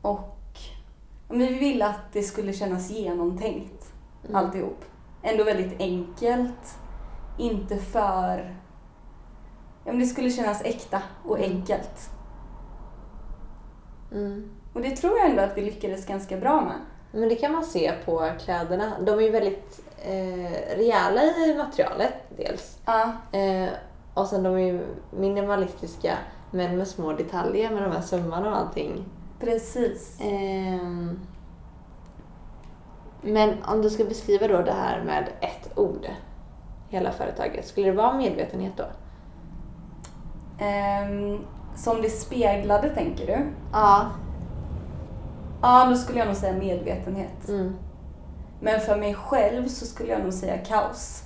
[0.01, 0.57] Och
[1.29, 3.89] ja, vi ville att det skulle kännas genomtänkt
[4.25, 4.35] Mm.
[4.35, 4.85] alltihop.
[5.23, 6.77] Ändå väldigt enkelt.
[7.39, 8.55] Inte för...
[9.85, 11.51] Ja, men det skulle kännas äkta och Mm.
[11.51, 12.09] enkelt.
[14.11, 14.49] Mm.
[14.73, 16.75] Och det tror jag ändå att vi lyckades ganska bra med.
[17.11, 18.91] Men det kan man se på kläderna.
[19.01, 22.77] De är ju väldigt eh, rejäla i materialet dels.
[22.85, 23.69] Ja, Eh,
[24.13, 26.17] och sen de är ju minimalistiska
[26.51, 29.05] men med små detaljer med de här sömmarna och allting.
[29.39, 30.19] precis.
[30.21, 31.19] Ehm,
[33.21, 36.07] men om du ska beskriva då det här med ett ord,
[36.89, 38.83] hela företaget, skulle det vara medvetenhet då?
[40.59, 41.39] Ehm,
[41.75, 43.45] som det speglade, tänker du?
[43.71, 44.09] Ja.
[45.63, 47.49] Ja, då skulle jag nog säga medvetenhet.
[47.49, 47.75] Mm.
[48.59, 51.23] Men för mig själv så skulle jag nog säga kaos.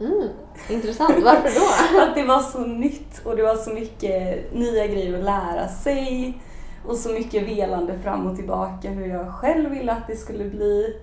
[0.00, 0.28] Mm.
[0.68, 2.00] Intressant, varför då?
[2.02, 6.38] Att det var så nytt och det var så mycket nya grejer att lära sig.
[6.86, 10.96] Och så mycket velande fram och tillbaka hur jag själv ville att det skulle bli.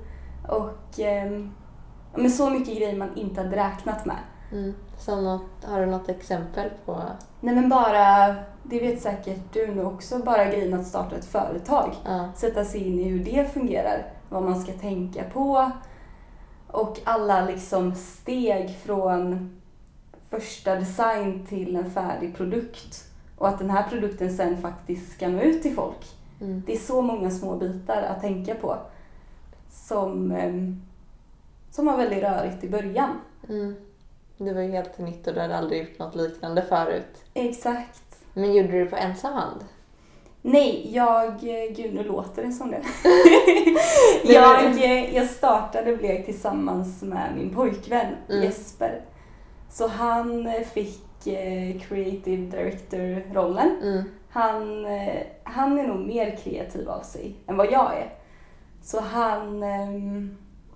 [0.48, 1.24] Och ja,
[2.16, 4.20] men så mycket grejer man inte hade räknat med.
[4.52, 4.74] Mm.
[4.98, 7.02] Som något, har du något exempel på?
[7.40, 11.96] Nej men bara, det vet säkert du nu också, bara grejen att starta ett företag.
[12.06, 12.30] Ja.
[12.36, 15.72] Sätta sig in i hur det fungerar, vad man ska tänka på.
[16.68, 19.50] Och alla liksom steg från
[20.30, 23.04] första design till en färdig produkt.
[23.38, 26.16] Och att den här produkten sen faktiskt ska nå ut till folk.
[26.42, 26.64] Mm.
[26.66, 28.78] Det är så många små bitar att tänka på.
[29.70, 30.82] Som, ehm,
[31.72, 33.10] som var väldigt rörigt i början.
[33.50, 33.76] Mm.
[34.38, 37.26] Det var ju helt nytt och du hade aldrig gjort något liknande förut.
[37.34, 38.03] Exakt.
[38.34, 39.66] Men gjorde du det på ensam hand?
[40.42, 41.26] Nej, jag...
[41.28, 42.82] eh, Gud, nu låter det som det.
[44.34, 48.44] Jag, eh, jag startade Blek tillsammans med min pojkvän Mm.
[48.44, 49.02] Jesper.
[49.70, 53.78] Så han eh, fick eh, creative director-rollen.
[53.82, 54.04] Mm.
[54.30, 58.10] Han, eh, han är nog mer kreativ av sig än vad jag är.
[58.82, 59.62] Så han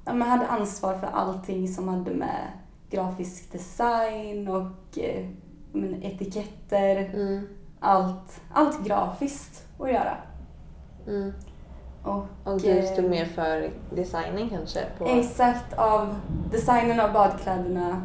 [0.06, 2.48] ja, men hade ansvar för allting som hade med
[2.90, 5.26] grafisk design och eh,
[5.82, 7.48] men etiketter, Mm.
[7.80, 10.18] allt, allt grafiskt att göra.
[11.08, 11.34] Mm.
[12.04, 14.80] Och, Och du eh, stod mer för designen kanske?
[14.98, 15.06] På...
[15.06, 16.16] Exakt, av
[16.52, 18.02] designen av badkläderna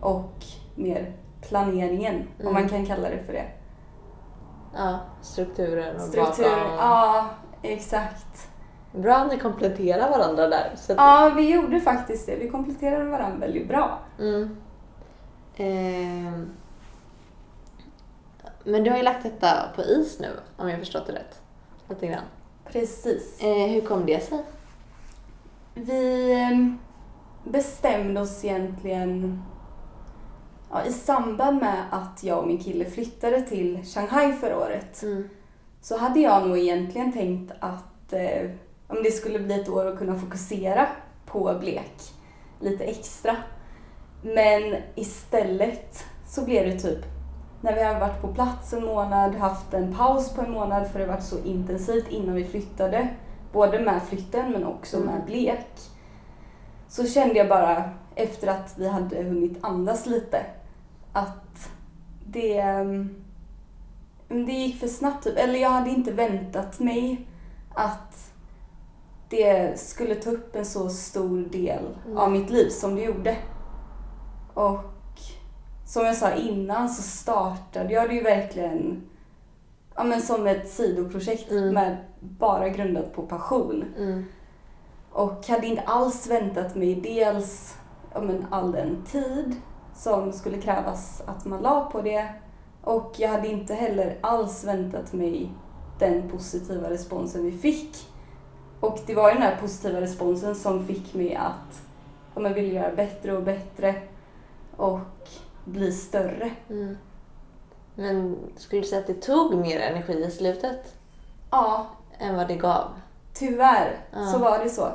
[0.00, 0.32] och
[0.74, 1.12] mer
[1.48, 2.52] planeringen, om Mm.
[2.52, 3.46] man kan kalla det för det.
[4.76, 6.76] Ja, strukturen och Struktur, bakom.
[6.78, 7.26] ja
[7.62, 8.48] exakt.
[8.92, 10.70] Bra att ni kompletterar varandra där.
[10.76, 10.98] Så att...
[10.98, 12.36] Ja, vi gjorde faktiskt det.
[12.36, 13.98] Vi kompletterade varandra väldigt bra.
[14.18, 14.56] Mm.
[15.56, 16.50] Ehm.
[18.64, 21.40] Men du har ju lagt detta på is nu, om jag förstått det rätt.
[21.88, 22.24] Lite grann.
[22.64, 23.40] Precis.
[23.40, 24.44] Eh, hur kom det sig?
[25.74, 26.74] Vi eh,
[27.50, 29.42] bestämde oss egentligen
[30.70, 35.02] ja, i samband med att jag och min kille flyttade till Shanghai förra året.
[35.02, 35.28] Mm.
[35.80, 38.50] så hade jag nog egentligen tänkt att eh,
[38.86, 40.86] om det skulle bli ett år att kunna fokusera
[41.26, 42.12] på blek
[42.60, 43.36] lite extra.
[44.22, 47.04] Men istället så blev det typ
[47.60, 50.98] när vi har varit på plats en månad, haft en paus på en månad för
[50.98, 53.08] det har varit så intensivt innan vi flyttade.
[53.52, 55.08] Både med flytten men också Mm.
[55.08, 55.66] med blek.
[56.88, 60.46] Så kände jag bara efter att vi hade hunnit andas lite
[61.12, 61.70] att
[62.26, 62.64] det,
[64.28, 65.38] men det gick för snabbt typ.
[65.38, 67.26] Eller jag hade inte väntat mig
[67.74, 68.32] att
[69.28, 72.18] det skulle ta upp en så stor del Mm.
[72.18, 73.36] av mitt liv som det gjorde.
[74.54, 74.78] Och
[75.90, 79.02] som jag sa innan så startade jag det ju verkligen
[79.96, 81.74] ja, men som ett sidoprojekt Mm.
[81.74, 83.84] med bara grundat på passion.
[83.98, 84.24] Mm.
[85.12, 87.76] Och hade inte alls väntat mig dels
[88.14, 89.56] ja, men all den tid
[89.94, 92.28] som skulle krävas att man la på det.
[92.84, 95.52] Och jag hade inte heller alls väntat mig
[95.98, 97.96] den positiva responsen vi fick.
[98.80, 101.82] Och det var ju den här positiva responsen som fick mig att
[102.34, 103.94] ja, men vilja göra bättre och bättre
[104.76, 105.00] och
[105.64, 106.50] bli större.
[106.70, 106.96] Mm.
[107.94, 110.94] Men skulle du säga att det tog mer energi i slutet
[111.50, 111.86] Ja,
[112.18, 112.88] än vad det gav?
[113.34, 114.26] Tyvärr Ja.
[114.26, 114.88] så var det så.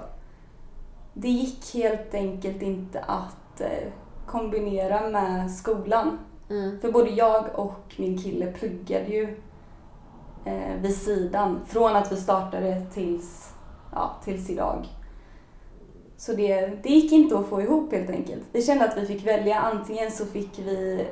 [1.14, 3.92] Det gick helt enkelt inte att eh,
[4.26, 6.20] kombinera med skolan.
[6.50, 6.80] Mm.
[6.82, 9.38] För både jag och min kille pluggade ju
[10.46, 13.54] eh, vid sidan från att vi startade tills,
[13.92, 14.88] ja, tills idag.
[16.26, 18.44] Så det, det gick inte att få ihop helt enkelt.
[18.52, 19.60] Vi kände att vi fick välja.
[19.60, 21.08] Antingen så fick vi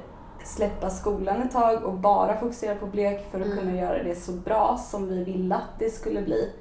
[0.45, 3.57] släppa skolan ett tag och bara fokusera på blek för att Mm.
[3.57, 6.51] kunna göra det så bra som vi ville att det skulle bli.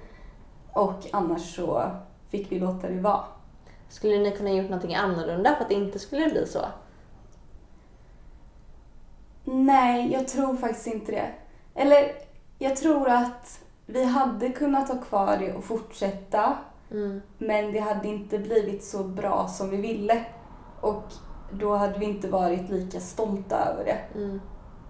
[0.73, 1.91] Och annars så
[2.31, 3.25] fick vi låta det vara.
[3.89, 6.61] Skulle ni kunna gjort någonting annorlunda för att det inte skulle bli så?
[9.45, 11.31] Nej, jag tror faktiskt inte det.
[11.75, 12.13] Eller
[12.59, 16.59] jag tror att vi hade kunnat ha kvar det och fortsätta
[16.93, 17.21] Mm.
[17.39, 20.25] men det hade inte blivit så bra som vi ville.
[20.81, 21.03] Och
[21.53, 24.19] då hade vi inte varit lika stolta över det.
[24.19, 24.41] Mm.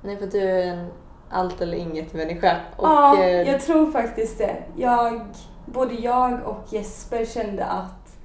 [0.03, 0.87] Nej, för du är en
[1.31, 2.57] allt eller inget människa.
[2.77, 4.57] Och, ja, eh, jag tror faktiskt det.
[4.77, 5.27] Jag,
[5.67, 8.17] både jag och Jesper kände att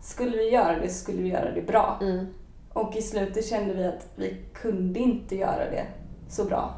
[0.00, 1.98] skulle vi göra det så skulle vi göra det bra.
[2.00, 2.26] mm.
[2.72, 5.86] Och i slutet kände vi att vi kunde inte göra det
[6.28, 6.74] så bra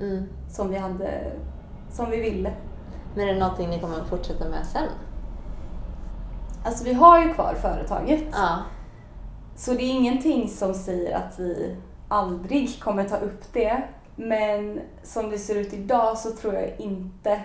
[0.00, 0.22] Mm.
[0.50, 1.32] som vi, hade,
[1.90, 2.52] som vi ville.
[3.14, 4.82] Men är det någonting ni kommer att fortsätta med sen?
[6.68, 8.24] Alltså vi har ju kvar företaget.
[8.32, 8.58] Ja.
[9.56, 11.76] Så det är ingenting som säger att vi
[12.08, 13.82] aldrig kommer ta upp det.
[14.16, 17.40] Men som det ser ut idag så tror jag inte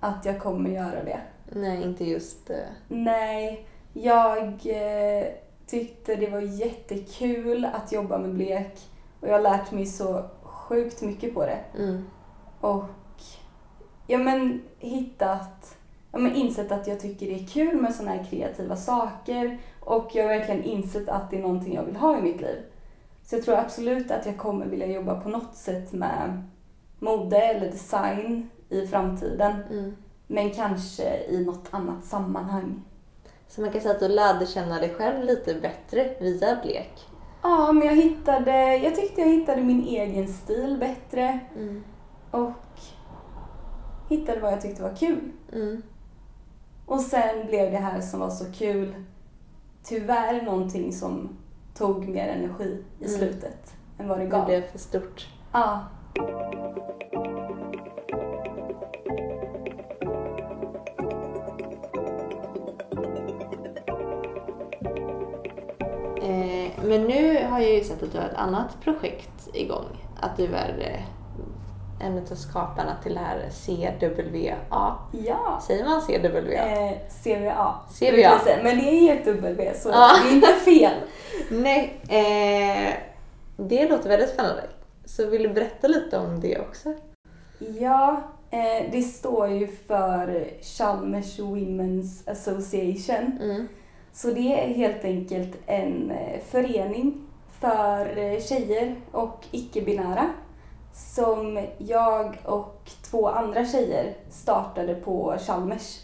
[0.00, 1.20] att jag kommer göra det.
[1.52, 2.50] Nej, inte just...
[2.50, 2.56] eh,
[2.88, 5.24] Nej, jag eh,
[5.66, 8.80] tyckte det var jättekul att jobba med blek
[9.20, 11.58] och jag har lärt mig så sjukt mycket på det.
[11.78, 12.04] Mm.
[12.60, 12.84] Och
[14.06, 15.76] ja, men hittat,
[16.14, 20.10] ja, men insett att jag tycker det är kul med sådana här kreativa saker och
[20.12, 22.58] jag har verkligen insett att det är någonting jag vill ha i mitt liv.
[23.24, 26.42] Så jag tror absolut att jag kommer vilja jobba på något sätt med
[26.98, 29.52] mode eller design i framtiden.
[29.70, 29.96] Mm.
[30.26, 32.82] Men kanske i något annat sammanhang.
[33.48, 37.08] Så man kan säga att du lärde känna dig själv lite bättre via blek.
[37.42, 41.84] Ja, men jag hittade, jag tyckte jag hittade min egen stil bättre Mm.
[42.30, 42.52] och
[44.08, 45.32] hittade vad jag tyckte var kul.
[45.52, 45.82] Mm.
[46.86, 48.94] Och sen blev det här som var så kul
[49.82, 51.28] tyvärr någonting som
[51.74, 53.18] tog mer energi i Mm.
[53.18, 54.46] slutet än vad det Det gav.
[54.46, 55.28] blev för stort.
[55.52, 55.80] Ja.
[66.22, 69.84] Eh, men nu har jag ju sett att du har ett annat projekt igång.
[70.20, 71.04] Att du är
[72.00, 74.96] en av skaparna till det här CWA.
[75.12, 75.60] Ja.
[75.66, 76.52] Säger man CWA?
[76.52, 76.92] Eh,
[78.20, 78.62] jag säga.
[78.62, 80.10] Men det är ju ett W så Ja.
[80.24, 80.94] det är inte fel.
[81.50, 82.94] Nej, eh,
[83.56, 84.62] det låter väldigt spännande.
[85.04, 86.94] Så vill du berätta lite om det också?
[87.58, 93.38] Ja, eh, det står ju för Chalmers Women's Association.
[93.42, 93.68] Mm.
[94.12, 97.26] Så det är helt enkelt en eh, förening
[97.60, 100.28] för eh, tjejer och icke-binära
[100.94, 106.00] som jag och två andra tjejer startade på Chalmers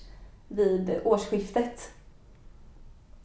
[0.49, 1.91] vid årsskiftet.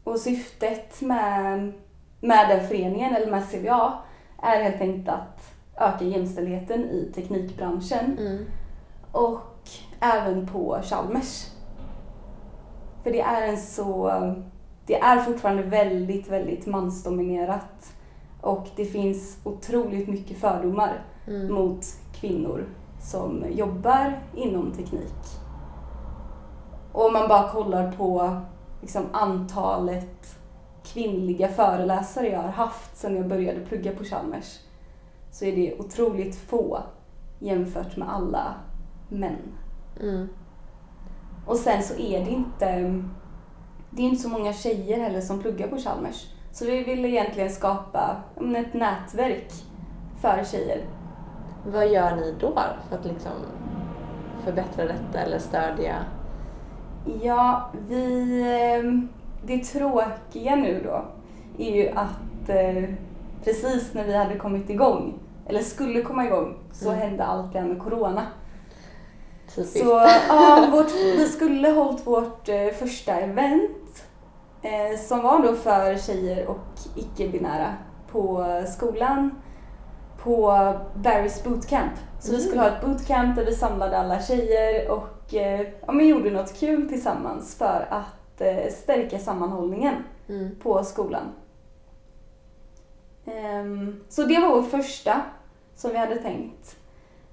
[0.04, 1.73] Och syftet med,
[2.19, 3.93] med den föreningen, eller med CVA,
[4.41, 8.45] är helt enkelt att öka jämställdheten i teknikbranschen Mm.
[9.12, 11.45] och även på Chalmers.
[13.04, 14.12] För det är en så...
[14.86, 17.93] Det är fortfarande väldigt, väldigt mansdominerat
[18.41, 21.54] och det finns otroligt mycket fördomar Mm.
[21.54, 22.66] mot kvinnor
[23.02, 25.24] som jobbar inom teknik.
[26.92, 28.38] Och om man bara kollar på
[28.82, 30.36] liksom, antalet
[30.84, 34.60] kvinnliga föreläsare jag har haft sedan jag började plugga på Chalmers
[35.32, 36.80] så är det otroligt få
[37.40, 38.56] jämfört med alla
[39.10, 39.58] män.
[40.02, 40.28] Mm.
[41.46, 42.66] Och sen så är det inte,
[43.90, 46.28] det är inte så många tjejer heller som pluggar på Chalmers.
[46.52, 48.16] Så vi ville egentligen skapa
[48.56, 49.52] ett nätverk
[50.22, 50.86] för tjejer.
[51.65, 52.54] Vad gör ni då
[52.89, 53.32] för att liksom
[54.43, 55.95] förbättra detta eller stödja?
[57.21, 58.41] Ja, vi...
[58.73, 59.10] ehm,
[59.43, 61.06] Det tråkiga nu då
[61.63, 62.89] är ju att eh,
[63.43, 67.01] precis när vi hade kommit igång, eller skulle komma igång, så Mm.
[67.01, 68.21] hände allt det här med Corona.
[69.56, 69.80] Typiskt.
[69.80, 74.06] Så ja, vårt, vi skulle hållit vårt eh, första event
[74.62, 77.73] eh, som var då för tjejer och icke-binära
[78.12, 79.32] på skolan
[80.26, 80.50] på
[80.96, 81.92] Barry's bootcamp.
[82.20, 86.08] Så vi skulle ha ett bootcamp där vi samlade alla tjejer och eh, ja, men
[86.08, 89.96] gjorde något kul tillsammans för att eh, stärka sammanhållningen
[90.30, 90.56] Mm.
[90.64, 91.24] på skolan.
[93.26, 95.22] Ehm, Så det var vår första
[95.76, 96.76] som vi hade tänkt.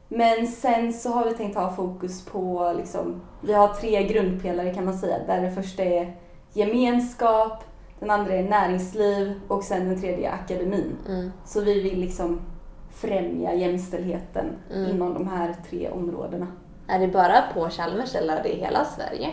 [0.08, 4.84] Men sen så har vi tänkt ha fokus på, liksom, vi har tre grundpelare kan
[4.84, 5.18] man säga.
[5.26, 6.16] Där det första är
[6.52, 7.64] gemenskap,
[8.00, 10.96] den andra är näringsliv och sen den tredje är akademin.
[11.08, 11.32] Mm.
[11.44, 12.40] Så vi vill liksom
[12.94, 14.90] främja jämställdheten Mm.
[14.90, 16.46] inom de här tre områdena.
[16.88, 19.30] Är det bara på Chalmers eller är det i hela Sverige?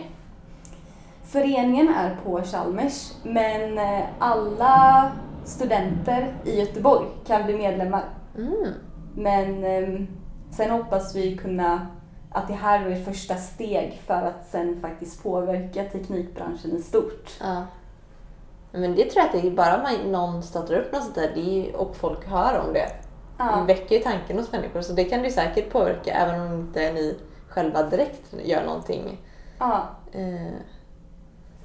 [1.24, 5.10] Föreningen är på Chalmers, men eh, alla
[5.44, 8.04] studenter i Göteborg kan bli medlemmar.
[8.36, 8.72] Mm.
[9.14, 10.00] Men eh,
[10.50, 11.86] sen hoppas vi kunna
[12.32, 17.30] att det här är ett första steg för att sen faktiskt påverka teknikbranschen i stort.
[17.40, 17.62] Ja.
[18.72, 21.76] Men det tror jag att det är bara man, någon startar upp något sånt där
[21.76, 22.86] och folk hör om det.
[23.48, 26.60] Det Ja, väcker ju tanken hos människor så det kan du säkert påverka även om
[26.60, 29.18] inte ni själva direkt gör någonting.
[29.58, 30.60] ja, Eh,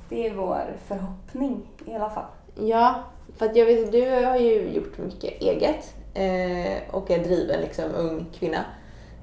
[0.10, 2.26] det är vår förhoppning i alla fall.
[2.56, 3.04] ja,
[3.38, 8.26] för jag vet du har ju gjort mycket eget eh, och är driven liksom ung
[8.34, 8.66] kvinna.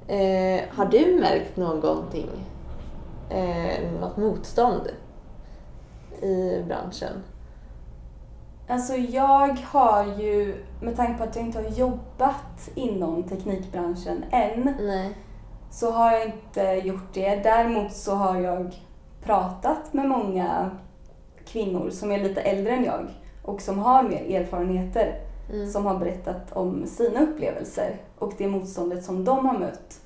[0.08, 2.48] Eh, har du märkt någonting,
[3.28, 4.88] eh, något motstånd
[6.22, 7.22] i branschen?
[8.72, 14.74] Alltså jag har ju, med tanke på att jag inte har jobbat inom teknikbranschen än,
[14.80, 15.16] Nej.
[15.70, 17.36] så har jag inte gjort det.
[17.36, 18.74] Däremot så har jag
[19.22, 20.70] pratat med många
[21.46, 23.08] kvinnor som är lite äldre än jag
[23.42, 25.20] och som har mer erfarenheter
[25.50, 25.70] Mm.
[25.70, 30.00] som har berättat om sina upplevelser och det motståndet som de har mött.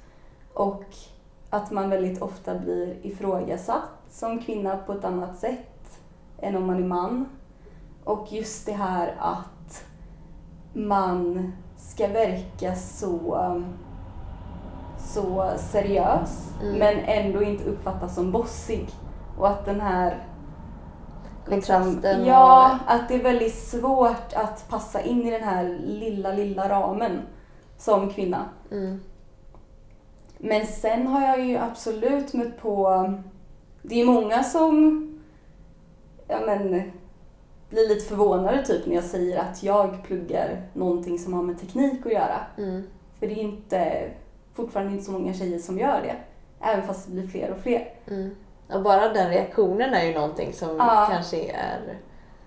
[0.55, 0.84] Och
[1.51, 5.99] att man väldigt ofta blir ifrågasatt som kvinna på ett annat sätt
[6.40, 7.28] än om man är man.
[8.07, 9.84] Och just det här att
[10.72, 13.38] man ska verka så,
[14.98, 16.78] så seriös Mm.
[16.78, 18.88] men ändå inte uppfattas som bossig.
[19.38, 20.26] Och att den här
[22.20, 26.68] och- Ja, att det är väldigt svårt att passa in i den här lilla, lilla
[26.68, 27.20] ramen
[27.78, 28.44] som kvinna.
[28.70, 29.00] Mm.
[30.38, 33.12] Men sen har jag ju absolut mött på...
[33.82, 35.02] Det är många som
[36.28, 36.92] ja, men,
[37.70, 42.06] blir lite förvånade typ när jag säger att jag pluggar någonting som har med teknik
[42.06, 42.40] att göra.
[42.58, 42.82] Mm.
[43.18, 44.10] För det är inte,
[44.54, 46.16] fortfarande inte så många tjejer som gör det.
[46.60, 47.88] Även fast det blir fler och fler.
[48.06, 48.34] Mm.
[48.72, 51.06] Och bara den reaktionen är ju någonting som Ja.
[51.10, 51.98] kanske är...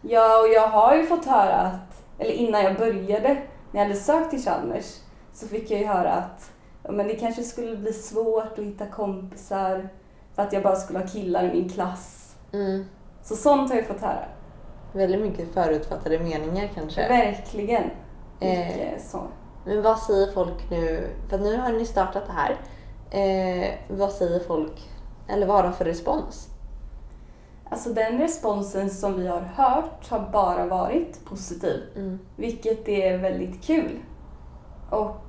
[0.02, 3.28] Ja, och jag har ju fått höra att, eller innan jag började,
[3.72, 4.98] när jag hade sökt till Chalmers,
[5.34, 6.52] så fick jag ju höra att
[6.84, 9.90] ja, men det kanske skulle bli svårt att hitta kompisar
[10.36, 12.36] för att jag bara skulle ha killar i min klass.
[12.54, 12.86] Mm.
[13.24, 14.26] Så sånt har jag fått höra.
[14.94, 17.08] Väldigt mycket förutfattade meningar kanske.
[17.08, 17.84] Verkligen.
[18.40, 18.68] Eh.
[18.68, 19.22] Mycket så.
[19.66, 21.10] Men vad säger folk nu?
[21.30, 22.58] För nu har ni startat det här.
[23.12, 24.90] Eh, vad säger folk?
[25.28, 26.50] Eller vad har de för respons?
[27.70, 31.84] Alltså den responsen som vi har hört har bara varit positiv.
[31.96, 32.20] Mm.
[32.36, 34.00] Vilket är väldigt kul.
[34.90, 35.26] Och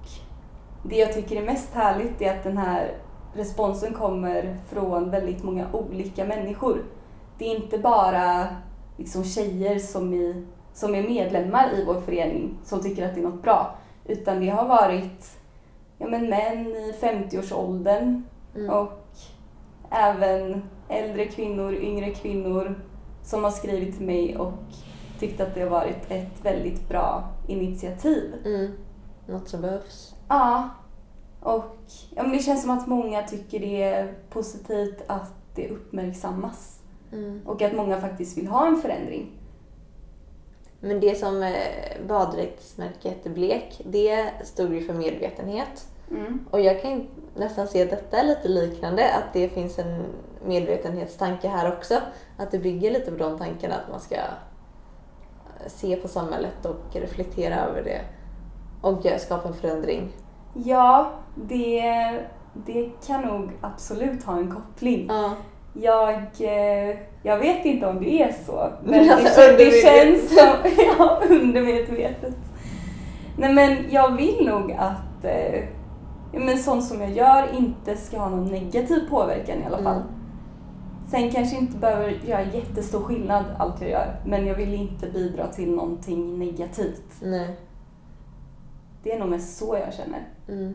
[0.83, 2.93] det jag tycker är mest härligt är att den här
[3.35, 6.85] responsen kommer från väldigt många olika människor.
[7.39, 8.49] Det är inte bara
[9.01, 13.25] liksom tjejer som, i, som är medlemmar i vår förening som tycker att det är
[13.25, 13.75] något bra.
[14.05, 15.39] Utan det har varit
[15.99, 18.25] ja, men män i 50-årsåldern
[18.55, 18.71] Mm.
[18.71, 19.17] och
[19.91, 22.83] även äldre kvinnor, yngre kvinnor
[23.23, 24.53] som har skrivit till mig och
[25.19, 28.35] tyckt att det har varit ett väldigt bra initiativ.
[28.45, 28.73] Mm.
[29.27, 30.15] Något som behövs.
[30.29, 30.69] Ja,
[31.41, 31.77] och
[32.11, 36.80] ja, men det känns som att många tycker det är positivt att det uppmärksammas
[37.13, 37.41] Mm.
[37.47, 39.33] och att många faktiskt vill ha en förändring.
[40.81, 45.89] Men det som eh, baddräktsmärket Blek, det stod ju för medvetenhet.
[46.11, 46.47] Mm.
[46.51, 47.07] Och jag kan
[47.37, 50.05] nästan se att detta är lite liknande, att det finns en
[50.47, 51.95] medvetenhetstanke här också.
[52.37, 54.17] Att det bygger lite på de tankarna att man ska
[55.67, 58.01] se på samhället och reflektera över det
[58.83, 60.13] och göra- skapa en förändring.
[60.55, 61.83] Ja, det,
[62.55, 65.07] det kan nog absolut ha en koppling.
[65.09, 65.35] Ja.
[65.73, 69.83] Jag, eh, jag vet inte om det är så, men det, Alltså, kän- det undermedvetet.
[69.83, 72.37] känns som ja, undermedvetet.
[73.37, 75.65] Nej men jag vill nog att eh,
[76.33, 79.97] men sånt som jag gör inte ska ha någon negativ påverkan i alla fall.
[79.97, 80.09] Mm.
[81.11, 85.47] Sen kanske inte behöver göra jättestor skillnad allt jag gör, men jag vill inte bidra
[85.47, 87.13] till någonting negativt.
[87.23, 87.57] Nej.
[89.03, 90.21] Det är nog mest så jag känner.
[90.49, 90.75] Mm.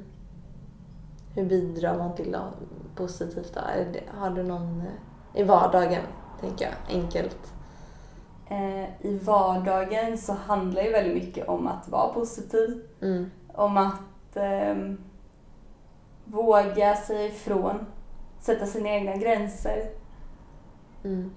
[1.35, 2.53] Hur bidrar man till något
[2.95, 3.61] positivt då?
[4.19, 6.01] Har du någon eh, i vardagen,
[6.41, 7.53] tänker jag, enkelt?
[8.49, 12.83] Eh, I vardagen så handlar det väldigt mycket om att vara positiv.
[13.01, 13.31] Mm.
[13.53, 14.97] om att ehm,
[16.25, 17.85] våga säga ifrån,
[18.39, 19.89] sätta sina egna gränser,
[21.03, 21.31] Mm.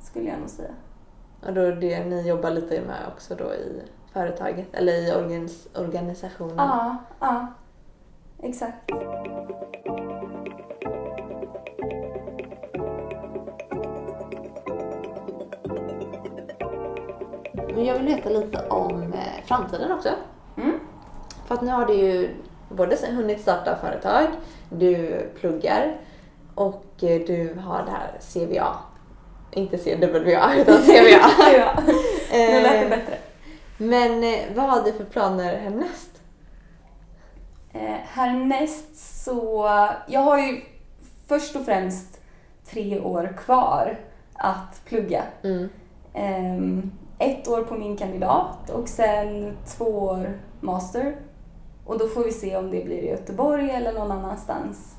[0.00, 0.70] skulle jag nog säga.
[1.46, 3.82] Och då är det ni jobbar lite med också då i
[4.12, 6.56] företaget eller i organis organisationen?
[6.56, 7.46] Ja, ja,
[8.42, 8.90] exakt.
[17.74, 20.08] Men jag vill veta lite om eh, framtiden också.
[20.56, 20.80] Mm.
[21.46, 22.34] För att nu har du ju
[22.68, 24.26] både hunnit starta företag,
[24.68, 25.96] du pluggar
[26.54, 28.76] och eh, du har det här CVA.
[29.52, 31.30] Inte CWA utan CVA.
[31.58, 31.72] ja,
[32.32, 33.18] nu lät det Eh, bättre.
[33.78, 36.09] Men vad har du för planer härnäst?
[37.72, 39.68] Eh, härnäst så,
[40.06, 40.60] jag har ju
[41.26, 42.20] först och främst
[42.64, 43.98] tre år kvar
[44.34, 45.22] att plugga.
[45.42, 45.68] Mm.
[46.14, 51.16] Ehm, ett år på min kandidat och sen två år master.
[51.86, 54.96] Och då får vi se om det blir i Göteborg eller någon annanstans.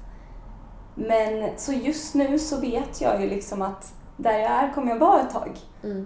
[0.95, 4.99] Men så just nu så vet jag ju liksom att där jag är kommer jag
[4.99, 5.59] vara ett tag.
[5.83, 6.05] Mm.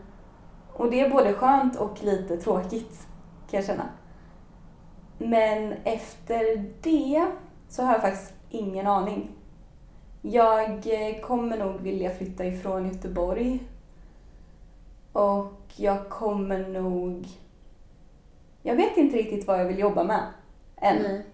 [0.73, 3.07] Och det är både skönt och lite tråkigt
[3.49, 3.83] kan jag känna.
[5.17, 7.25] Men efter det
[7.69, 9.31] så har jag faktiskt ingen aning.
[10.21, 13.59] Jag eh, kommer nog vilja flytta ifrån Göteborg.
[15.13, 17.27] Och jag kommer nog...
[18.61, 20.21] Jag vet inte riktigt vad jag vill jobba med
[20.77, 21.01] än.
[21.01, 21.25] Nej.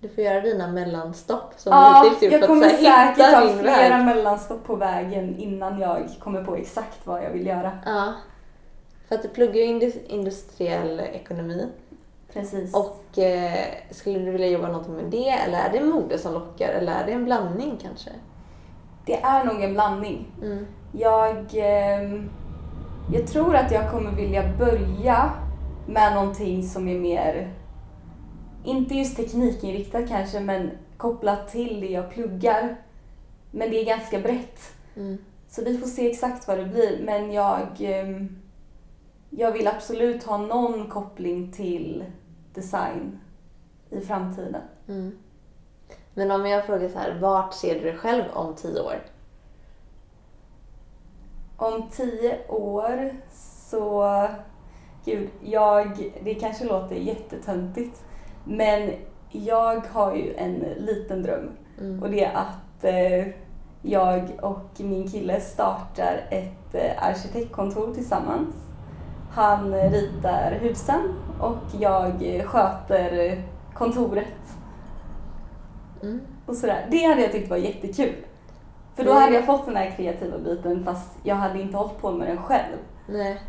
[0.00, 4.04] Du får göra dina mellanstopp som Ja, hittills gjort jag kommer säkert ha flera väg.
[4.04, 7.78] mellanstopp på vägen innan jag kommer på exakt vad jag vill göra.
[7.86, 8.12] Ja.
[9.08, 11.66] För att du pluggar ju indus- industriell ekonomi.
[12.32, 12.74] Precis.
[12.74, 16.68] Och eh, skulle du vilja jobba någonting med det eller är det mode som lockar
[16.68, 18.10] eller är det en blandning kanske?
[19.04, 20.26] Det är nog en blandning.
[20.42, 20.66] Mm.
[20.92, 22.30] Jag, ehm,
[23.12, 25.32] jag tror att jag kommer vilja börja
[25.86, 27.54] med någonting som är mer,
[28.64, 32.76] inte just teknikinriktat kanske, men kopplat till det jag pluggar.
[33.50, 34.60] Men det är ganska brett.
[34.96, 35.18] Mm.
[35.48, 37.00] Så vi får se exakt vad det blir.
[37.04, 38.38] Men jag, ehm,
[39.30, 42.04] jag vill absolut ha någon koppling till
[42.54, 43.20] design
[43.90, 44.62] i framtiden.
[44.88, 45.18] Mm.
[46.14, 49.02] Men om jag frågar så här, vart ser du dig själv om tio år?
[51.56, 53.12] Om tio år
[53.70, 54.26] så...
[55.04, 56.12] Gud, jag...
[56.24, 58.04] Det kanske låter jättetöntigt.
[58.44, 58.92] Men
[59.30, 61.50] jag har ju en liten dröm.
[61.80, 62.02] Mm.
[62.02, 63.34] Och det är att eh,
[63.82, 68.67] jag och min kille startar ett eh, arkitektkontor tillsammans.
[69.34, 71.00] Han eh, ritar husen
[71.40, 73.38] och jag eh, sköter eh,
[73.74, 74.26] kontoret
[76.02, 76.20] Mm.
[76.46, 76.86] och sådär.
[76.90, 78.14] Det hade jag tyckt var jättekul.
[78.96, 79.22] För då Mm.
[79.22, 82.42] hade jag fått den här kreativa biten fast jag hade inte hållit på med den
[82.42, 82.76] själv.
[83.06, 83.42] Nej.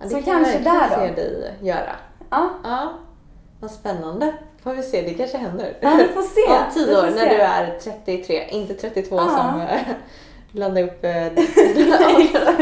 [0.00, 0.94] Ja, det Så kan kanske där då.
[0.96, 1.92] se dig göra.
[2.30, 2.92] Ja, Ja,
[3.60, 4.34] vad spännande.
[4.62, 5.76] Får vi se, det kanske händer.
[5.80, 6.52] ja vi får se.
[6.66, 9.28] Om tio år, när du är 33, inte 32 Ja.
[9.28, 9.62] som
[10.52, 12.60] blandar upp äh, Exakt.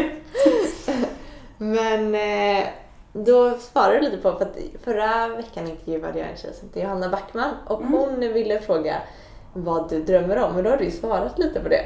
[1.65, 2.67] Men eh,
[3.12, 6.83] då svarade du lite på, för att förra veckan intervjuade jag en tjej som heter
[6.83, 7.93] Johanna Backman och Mm.
[7.93, 8.95] hon ville fråga
[9.53, 11.85] vad du drömmer om och då har du ju svarat lite på det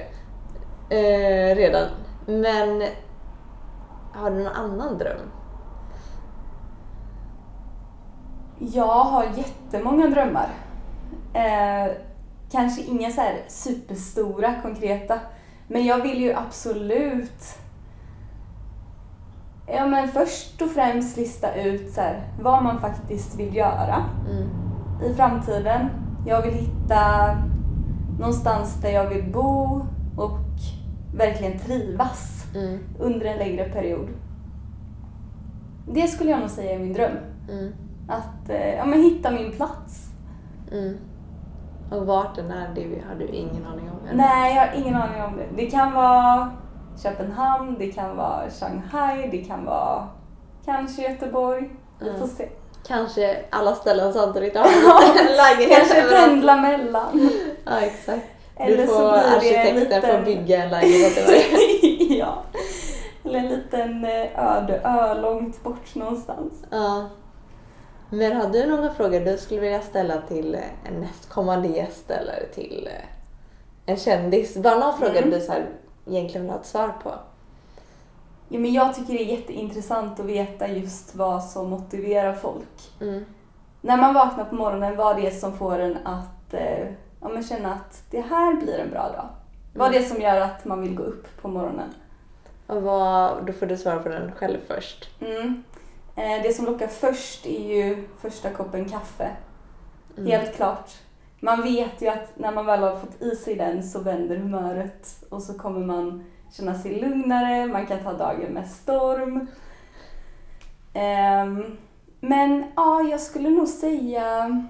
[0.90, 1.88] eh, redan.
[2.26, 2.82] Men
[4.14, 5.20] har du någon annan dröm?
[8.58, 10.48] Jag har jättemånga drömmar.
[11.34, 11.92] Eh,
[12.50, 15.18] kanske inga så här superstora, konkreta.
[15.68, 17.58] Men jag vill ju absolut
[19.72, 24.48] Ja men först och främst lista ut så här, vad man faktiskt vill göra Mm.
[25.10, 25.88] i framtiden.
[26.26, 27.00] Jag vill hitta
[28.18, 29.80] någonstans där jag vill bo
[30.16, 30.38] och
[31.16, 32.78] verkligen trivas Mm.
[32.98, 34.08] under en längre period.
[35.92, 37.12] Det skulle jag nog säga är min dröm.
[37.50, 37.72] Mm.
[38.08, 40.10] Att eh, ja, men hitta min plats.
[40.72, 40.96] Mm.
[41.90, 44.06] Och vart den är, det har du ingen aning om?
[44.06, 44.16] eller?
[44.16, 45.46] Nej, jag har ingen aning om det.
[45.62, 46.50] Det kan vara
[47.02, 50.08] Köpenhamn, det kan vara Shanghai, det kan vara
[50.64, 51.70] kanske Göteborg.
[52.00, 52.20] Vi Mm.
[52.20, 52.48] får se.
[52.86, 54.54] Kanske alla ställen samtidigt
[55.36, 57.30] lägenhet Kanske pendla mellan.
[57.64, 58.22] Ja, exakt.
[58.56, 62.18] Eller du så får arkitekten liten- får bygga en lägenhet varje.
[62.18, 62.42] ja.
[63.24, 66.52] Eller en liten eh, öde ö långt bort någonstans.
[66.70, 67.08] Ja.
[68.10, 72.46] Men har du några frågor du skulle vilja ställa till eh, en nästkommande gäst eller
[72.54, 73.06] till eh,
[73.92, 74.56] en kändis?
[74.56, 75.30] Bara någon fråga Mm.
[75.30, 75.66] du så här,
[76.08, 77.14] egentligen vill ha ett svar på.
[78.48, 82.92] Ja, men jag tycker det är jätteintressant att veta just vad som motiverar folk.
[83.00, 83.24] Mm.
[83.80, 86.86] När man vaknar på morgonen, vad det är som får en att eh,
[87.20, 89.28] ja, men känna att det här blir en bra dag.
[89.74, 90.00] Vad Mm.
[90.00, 91.88] det är som gör att man vill gå upp på morgonen.
[92.66, 95.08] Och vad, då får du svara på den själv först.
[95.20, 95.62] Mm.
[96.16, 99.30] Eh, det som lockar först är ju första koppen kaffe.
[100.16, 100.30] Mm.
[100.30, 100.90] Helt klart.
[101.40, 105.24] Man vet ju att när man väl har fått i sig den så vänder humöret
[105.30, 109.46] och så kommer man känna sig lugnare, man kan ta dagen med storm.
[110.92, 111.76] Ehm,
[112.20, 114.66] men ja, jag skulle nog säga...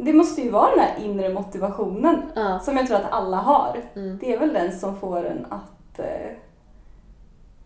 [0.00, 2.58] Det måste ju vara den här inre motivationen Ja.
[2.60, 3.82] som jag tror att alla har.
[3.94, 4.18] Mm.
[4.18, 6.36] Det är väl den som får en att eh,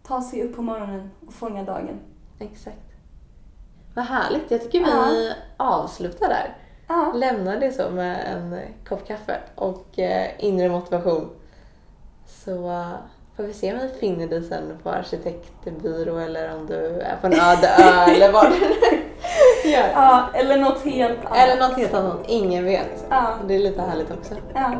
[0.02, 2.00] ta sig upp på morgonen och fånga dagen.
[2.38, 2.92] Exakt.
[3.94, 4.50] Vad härligt.
[4.50, 6.56] Jag tycker vi avslutar där.
[6.92, 11.28] Ja, Lämnar det så med en kopp kaffe och eh, inre motivation.
[12.26, 12.86] Så eh,
[13.36, 17.26] får vi se om vi finner dig sen på arkitektbyrå eller om du är på
[17.26, 19.88] en öde ö eller vad du nu gör.
[19.94, 21.38] ja, eller något helt annat.
[21.38, 22.18] Eller något helt annat.
[22.26, 23.04] Ingen vet.
[23.10, 23.34] Ja.
[23.48, 24.34] Det är lite härligt också.
[24.54, 24.72] Ja,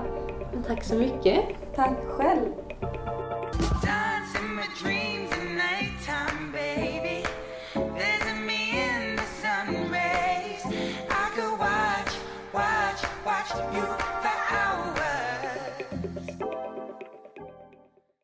[0.52, 1.40] Men tack så mycket.
[1.76, 2.48] tack själv.